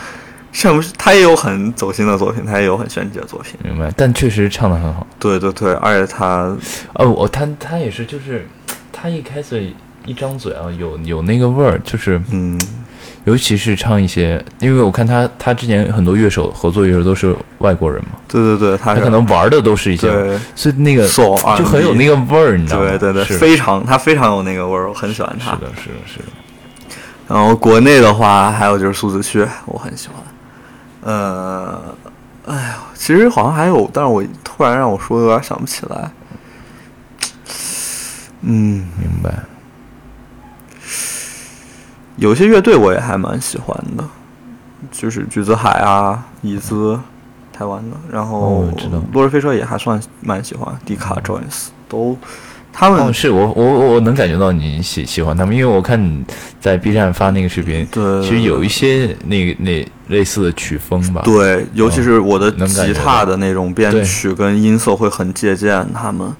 [0.51, 3.53] 像不是他也有很走心的作品，他也有很炫技的作品。
[3.63, 3.89] 明白？
[3.95, 5.05] 但确实唱的很好。
[5.19, 6.55] 对对对，而且他
[6.93, 8.47] 哦，我他他也是，就是
[8.91, 9.71] 他一开始
[10.09, 12.59] 一张嘴啊，有有那个味儿，就是嗯，
[13.25, 22.87] 尤其是唱一些，因为我看他他之前很多乐手合作乐手都是外国人嘛，对对对，他他可能玩的都是一些，对所以那个就很有那个味儿，你知道吗？
[22.97, 25.51] 对对对，非常他非常有那个味儿，我很喜欢他。
[25.51, 26.25] 是的，是的，是的。
[27.27, 31.13] 然后国内的话，还有就是苏子旭，我很喜欢。
[31.13, 31.79] 呃，
[32.47, 36.09] 哎呀，其实好像还有，但是我突然让我说，有点想不起来。
[38.41, 39.31] 嗯，明白。
[42.19, 44.03] 有些乐队我也还蛮喜欢的。
[44.91, 46.97] 就是橘子海啊、椅子，
[47.51, 47.97] 台湾的。
[48.09, 52.17] 然后哦知道落日飞车也还算蛮喜欢，迪卡、Jones 都，
[52.71, 56.23] 他们、哦，是我我我我能感觉到你喜喜欢他们，因为我看你
[56.61, 61.21] 在 B 站发那个视频，对其实有一些那个那类似的曲风吧。
[61.25, 66.33] 对，尤其是我的吉他的那种编曲跟音色会很借鉴他们，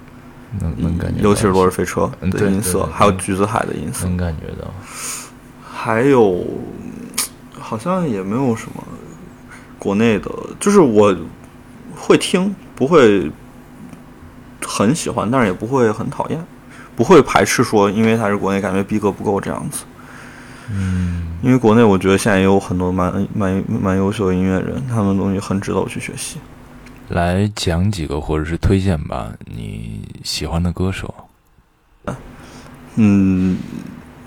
[0.60, 4.06] 能能感觉，尤其是落日飞车的音色还有橘子海的音色。
[4.06, 4.66] 能感觉到。
[5.82, 6.44] 还有，
[7.58, 8.84] 好像也没有什么
[9.78, 11.16] 国内的，就是我
[11.96, 13.32] 会听，不会
[14.62, 16.38] 很喜欢，但是也不会很讨厌，
[16.94, 19.84] 不会排斥说因为他是国内，感觉逼格不够这样子。
[20.70, 26.36] 嗯，因为国内我觉得现在也有很多蛮蛮蛮优秀的音乐人，他们的东西很值得我去学习。
[27.08, 31.14] 来讲几个或者是推荐吧，你喜欢的歌手。
[32.96, 33.56] 嗯，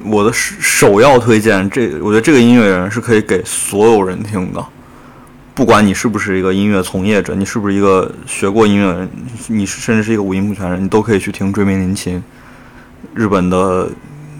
[0.06, 4.66] 我的首要推荐，这我觉得这个音乐人是可以给所有人听的，
[5.54, 9.10] 不管你是不是一个音乐从业者，你是不是一个学过音乐人，
[9.48, 12.22] 你是甚至是一个五音不全人，你都可以去听追名林琴，
[13.14, 13.90] 日本的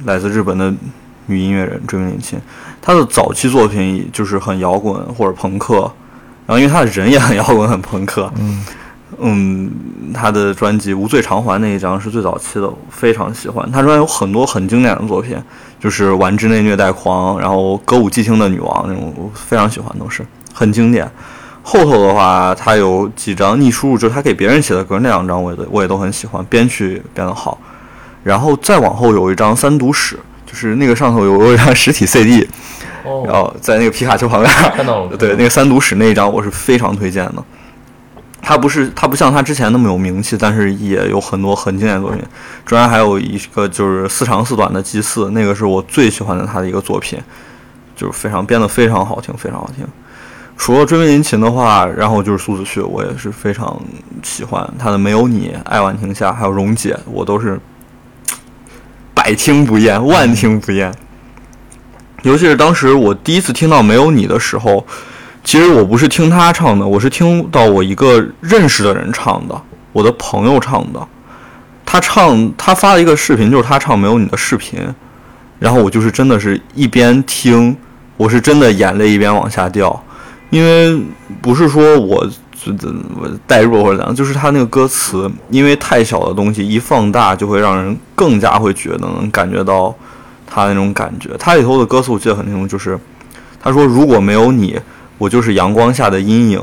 [0.06, 0.74] 来自日本的
[1.28, 2.40] 女音乐人追名林琴，
[2.82, 5.92] 她的早期作品就是很摇滚或者朋克，
[6.46, 8.32] 然后因为她的人也很摇滚很朋克，
[9.20, 9.72] 嗯，
[10.14, 13.70] 他的专辑《无罪偿还》那一张是最早期的，我非常喜欢。
[13.72, 15.38] 他专辑有很多很经典的作品，
[15.80, 21.10] 就是《玩之内虐待狂》，然后《歌舞伎町的女王》那种，我非常喜欢，都是很经典。
[21.62, 27.58] 后头的话，他有几张逆输入，就是他给别人写的歌，那两张我也都我也都很喜欢，编曲编得好。
[28.24, 32.48] 然后再往后有一张《三读史》，就是那个上头有有一张实体 CD，
[33.06, 37.44] 哦然后在那个皮卡丘旁边， 看到了对，那个三读史那一张我是非常推荐的。
[38.46, 42.22] 他不是他不像他之前那么有名气，但是也有很多很经典作品。
[42.66, 47.18] 中间还有一个就是四长四短的祭祀，那个是我最喜欢的他的一个作品，
[47.96, 49.88] 就是非常编得非常好听，非常好听。
[50.58, 53.82] 除了追名林檎的话，然后就是苏子旭，我也是非常
[54.22, 57.60] 喜欢他的《没有你》《爱晚亭下》，还有《蓉姐》，我都是
[59.14, 60.94] 百听不厌，万听不厌。
[62.22, 64.86] 尤其是当时我第一次听到《没有你》的时候，
[65.44, 71.08] 其实我不是听他唱的，我是听到我一个认识的人唱的，我的朋友唱的。
[71.86, 74.80] 他唱，他发了一个视频，就是他唱《没有你》的视频，
[75.60, 77.76] 然后我就是真的是一边听，
[78.18, 80.04] 我是真的眼泪一边往下掉，
[80.50, 81.00] 因为
[81.42, 82.28] 不是说我
[83.16, 89.94] 我代入或者怎样，就是他那个歌词，因为太小的东西一放大，就会让人更加会觉得能感觉到
[90.48, 91.30] 他那种感觉。
[91.38, 92.98] 他里头的歌词我记得很清楚，就是
[93.62, 94.80] 他说如果没有你，
[95.24, 96.62] 我就是阳光下的阴影，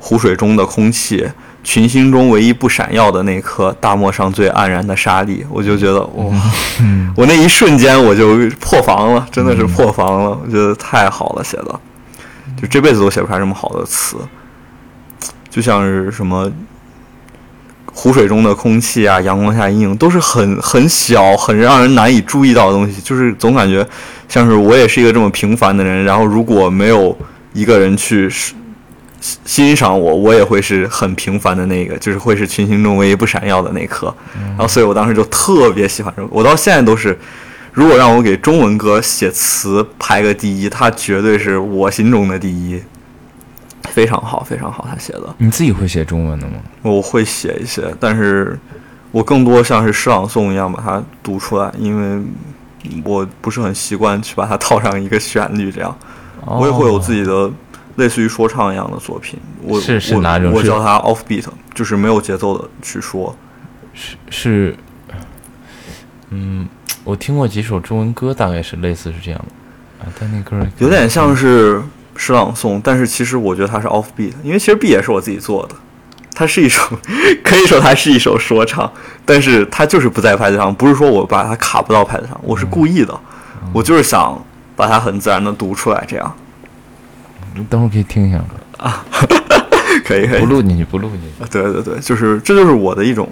[0.00, 1.24] 湖水中的空气，
[1.62, 5.46] 群星中唯一不闪耀的那颗大漠上最黯然的沙粒。
[5.48, 6.34] 我就觉得哇，
[7.14, 11.80] 我那一瞬间我就破防了，真的是破防了，我觉得太好了写的，
[12.60, 14.16] 就这辈子都写不出来这么好的词，
[15.48, 16.50] 就像是什么。
[17.92, 23.00] 湖水中的空气啊，阳光下阴影，都是很很小、很让人难以注意到的东西。
[23.02, 23.86] 就是总感觉
[24.28, 27.14] 像是我也是一个这么平凡的人，然后如果没有
[27.52, 28.28] 一个人去
[29.20, 34.14] 欣欣赏我，我也会是很平凡的那个，就是会是群星中唯一不闪耀的那颗。
[34.50, 37.18] 然后，所以我当时就特别喜欢这个，我到现在都是，
[37.72, 42.82] 如果让我给中文歌写词排个第一，它绝对是我心中的第一。
[43.88, 45.34] 非常好，非常好，他写的。
[45.38, 46.52] 你自己会写中文的吗？
[46.82, 48.56] 我会写一些，但是
[49.10, 52.24] 我更多像是诗朗诵一样把它读出来，因为
[53.02, 55.96] 我不是很习惯去把它套上一个旋律这样。
[56.46, 57.50] 我也会有自己的
[57.96, 59.38] 类似于说唱一样的作品。
[59.62, 63.34] 我哦是是我哪种是我叫它 off beat，就是没有节奏的去说。
[63.92, 64.76] 是是，
[66.30, 66.68] 嗯，
[67.04, 71.82] 我听过几首中文歌，大概是类似是这样的啊，但那歌有点像是
[72.16, 75.74] 诗朗诵，但是其实我觉得它是 off beat，因为其实 beat 也是我自己做的。
[76.32, 76.96] 它是一首，
[77.44, 78.90] 可以说它是一首说唱，
[79.26, 83.20] 但是它就是不在拍子上，不是说我把它卡不到拍子上，我是故意的，
[83.74, 84.42] 我就是想
[84.80, 86.34] 把它很自然的读出来，这样
[87.54, 88.42] 你等会儿可以听一下
[88.78, 89.04] 啊，
[90.06, 90.46] 可以可以不。
[90.46, 91.50] 录进去，不录进去。
[91.50, 93.28] 对对对，就是这就是我的一种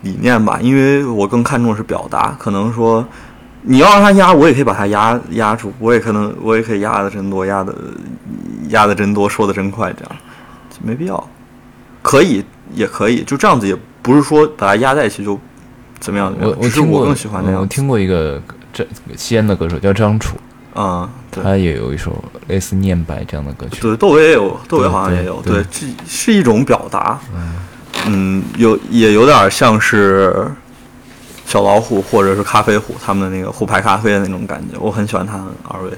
[0.00, 3.06] 理念吧，因为我更看重的是表达，可能说
[3.62, 7.74] 你要让它压，我也可以把它压压住，我也可能我也可以压的真多，压的
[8.68, 10.16] 压的真多，说的真快，这样
[10.82, 11.28] 没必要。
[12.00, 15.38] 可以也可以，就这样子，也不是说把它压在一起就
[15.98, 17.62] 怎么样我我听过，我更喜欢那样子。
[17.62, 18.40] 我听过一个
[18.72, 20.36] 这西安的歌手叫张楚，
[20.80, 23.80] 嗯，对他也有一首类似念白这样的歌曲。
[23.82, 27.20] 对，窦唯也有，窦唯好像也有，对对，这是一种表达，
[28.06, 30.50] 嗯，有也有点像是
[31.44, 35.90] 小老虎或者是咖啡虎他们的那个虎牌咖啡的那种感觉，我很喜欢他们二位。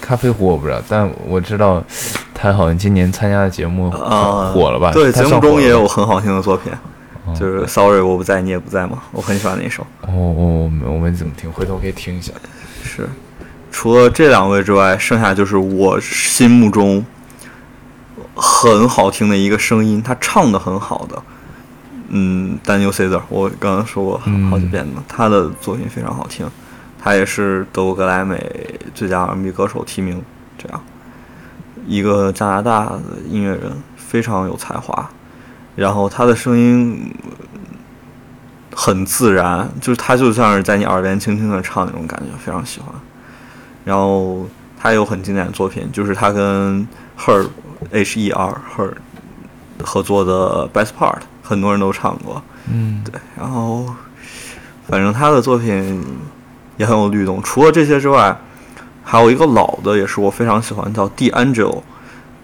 [0.00, 1.82] 咖啡虎我不知道，但我知道
[2.32, 4.92] 他好像今年参加的节目啊，火了吧？
[4.92, 6.72] 对，节目中也有很好听的作品，
[7.38, 9.82] 就是 Sorry 我不在，你也不在嘛，我很喜欢那首。
[10.02, 12.32] 哦哦，我没我没怎么听，回头可以听一下。
[12.82, 13.08] 是，
[13.70, 17.04] 除了这两位之外，剩下就是我心目中
[18.34, 21.22] 很好听的一个声音，他唱的很好的，
[22.08, 24.18] 嗯，Daniel Caesar，我刚刚说过
[24.50, 26.46] 好几遍了，他的作品非常好听，
[26.98, 30.22] 他也是德国格莱美最佳 R&B 歌手提名，
[30.58, 30.82] 这样
[31.86, 35.08] 一个加拿大的音乐人，非常有才华，
[35.76, 37.14] 然后他的声音
[38.74, 42.88] 很自然，就是他就像是在你耳边轻轻的唱那种感觉，非常喜欢。
[43.90, 44.46] 然后
[44.78, 46.86] 他有很经典的作品，就是他跟
[47.18, 47.48] Her
[47.90, 48.92] H E R Her
[49.82, 52.40] 合作的 Best Part，很多人都唱过。
[52.72, 53.84] 嗯，对，然后
[54.86, 56.04] 反正他的作品
[56.76, 57.42] 也很有律动。
[57.42, 58.40] 除了这些之外，
[59.02, 61.82] 还有一个老的，也是我非常喜欢，叫 D'Angelo。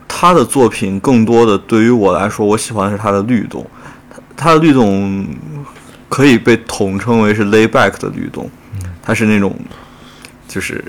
[0.08, 3.64] 他的作品更多的对于我来说，我喜欢的是他的律动。
[4.36, 5.24] 他他的律动
[6.08, 8.50] 可以被统称为是 lay back 的律动，
[9.00, 9.54] 他是那种
[10.48, 10.84] 就是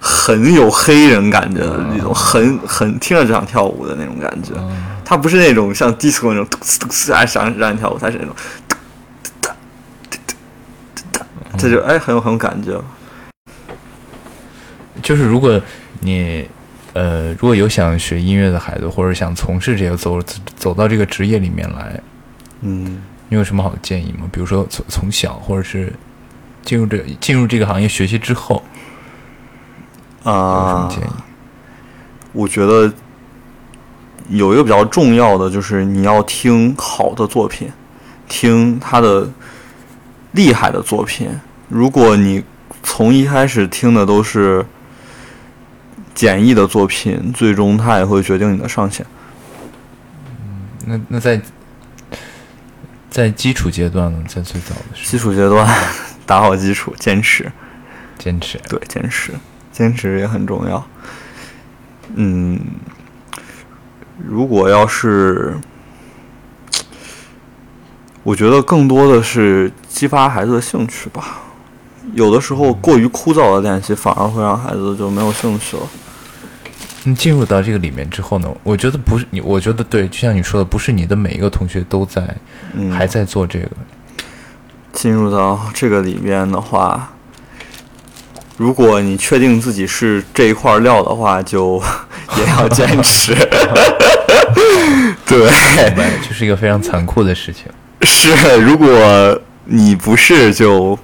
[0.00, 4.54] 很有黑人感觉的那种，很很听着就想跳舞的那种感觉。
[5.04, 8.34] 他不是那种像 disco 那种嘟呲嘟呲啊想让你跳舞，他是那种
[8.66, 8.78] 哒
[9.40, 9.54] 哒
[10.08, 10.22] 哒哒
[10.94, 12.80] 哒哒，这就哎很有很有感觉。
[15.02, 15.60] 就是如果
[16.00, 16.48] 你
[16.92, 20.22] 呃如果有想学音乐的孩子，或者想从事这个走
[20.56, 22.00] 走到这个职业里面来，
[22.60, 24.28] 嗯，你有什么好的建议吗？
[24.30, 25.92] 比如说从从小，或者是
[26.62, 28.62] 进入这进入这个行业学习之后，
[30.24, 31.10] 有什啊么，建议？
[32.32, 32.92] 我觉得
[34.28, 37.70] 有一个比较重要的就是你要听好的作品，
[38.28, 39.28] 听他的
[40.32, 41.28] 厉害的作品。
[41.68, 42.44] 如果你
[42.82, 44.64] 从一开始听的都是
[46.14, 49.04] 简易的作品，最终它也会决定你的上限。
[50.86, 51.40] 那那在
[53.08, 55.68] 在基础阶段呢，在最早的时基础阶段
[56.24, 57.50] 打好基础，坚持，
[58.18, 59.32] 坚持，对，坚持，
[59.72, 60.84] 坚持也很重要。
[62.14, 62.58] 嗯，
[64.18, 65.56] 如果要是，
[68.22, 71.38] 我觉得更多的是激发孩子的兴趣吧。
[72.14, 75.82] 有的时候过于枯燥的练习，反而会让孩子就没有兴趣了。
[77.04, 82.36] 你进入到这个里面之后呢，我觉得不是你，我觉得对，就像你说的，不是你的每一个同学都在、
[82.74, 83.70] 嗯，还在做这个。
[84.92, 87.12] 进入到这个里边的话，
[88.60, 91.82] 如果你确定自己是这一块料的话，就
[92.36, 93.34] 也要 坚持。
[95.24, 97.64] 对，明白，这是一个非常残酷的事情。
[98.02, 100.98] 是，如果你不是，就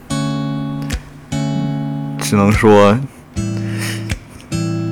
[2.20, 2.90] 只能说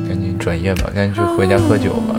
[0.08, 2.18] 赶紧转业吧，赶紧去回家喝酒吧。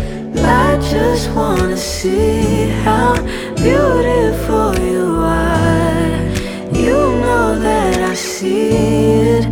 [0.35, 3.15] I just wanna see how
[3.55, 6.31] beautiful you are.
[6.73, 9.45] You know that I see it.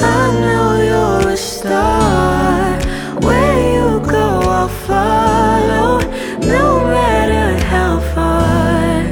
[0.00, 2.78] I know you're a star.
[3.20, 6.00] Where you go, I'll follow.
[6.40, 9.04] No matter how far.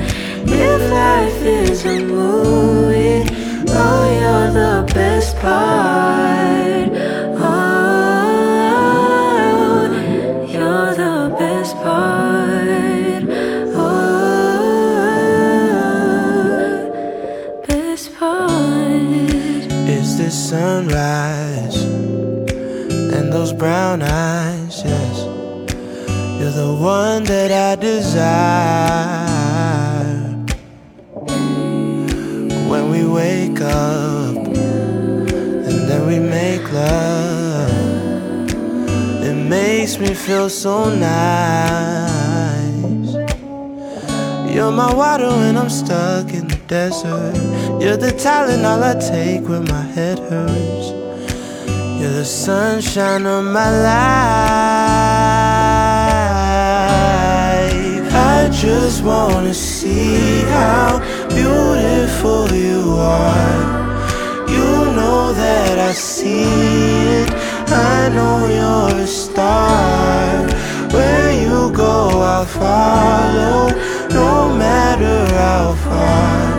[0.47, 3.25] If life is a movie,
[3.69, 5.84] oh, you're the best part.
[21.25, 21.83] Sunrise
[23.17, 24.83] and those brown eyes?
[24.85, 25.19] Yes,
[26.39, 28.15] you're the one that I desire.
[32.71, 34.37] When we wake up
[35.69, 37.71] and then we make love,
[39.23, 42.25] it makes me feel so nice.
[44.53, 47.35] You're my water when I'm stuck in the desert.
[47.83, 51.04] You're the talent all I take when my head hurts.
[52.05, 53.95] You're the sunshine of my life.
[58.13, 61.01] I just wanna see how
[61.31, 63.57] beautiful you are.
[64.51, 66.43] You know that I see
[67.23, 67.31] it.
[67.69, 70.47] I know you're a star.
[70.93, 73.73] Where you go, I'll follow,
[74.11, 76.53] no matter how far.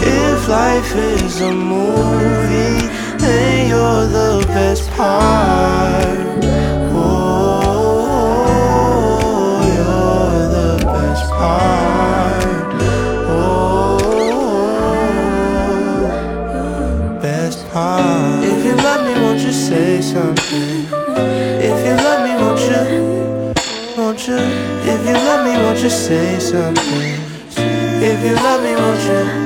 [0.00, 2.95] If life is a movie,
[3.26, 6.18] then you're the best part.
[6.94, 8.06] Oh,
[9.74, 12.44] you're the best part.
[13.28, 13.98] Oh,
[17.20, 18.44] best part.
[18.44, 20.86] If you love me, won't you say something?
[21.68, 22.84] If you love me, won't you?
[23.96, 24.40] Won't you?
[24.92, 27.20] If you love me, won't you say something?
[28.08, 29.45] If you love me, won't you?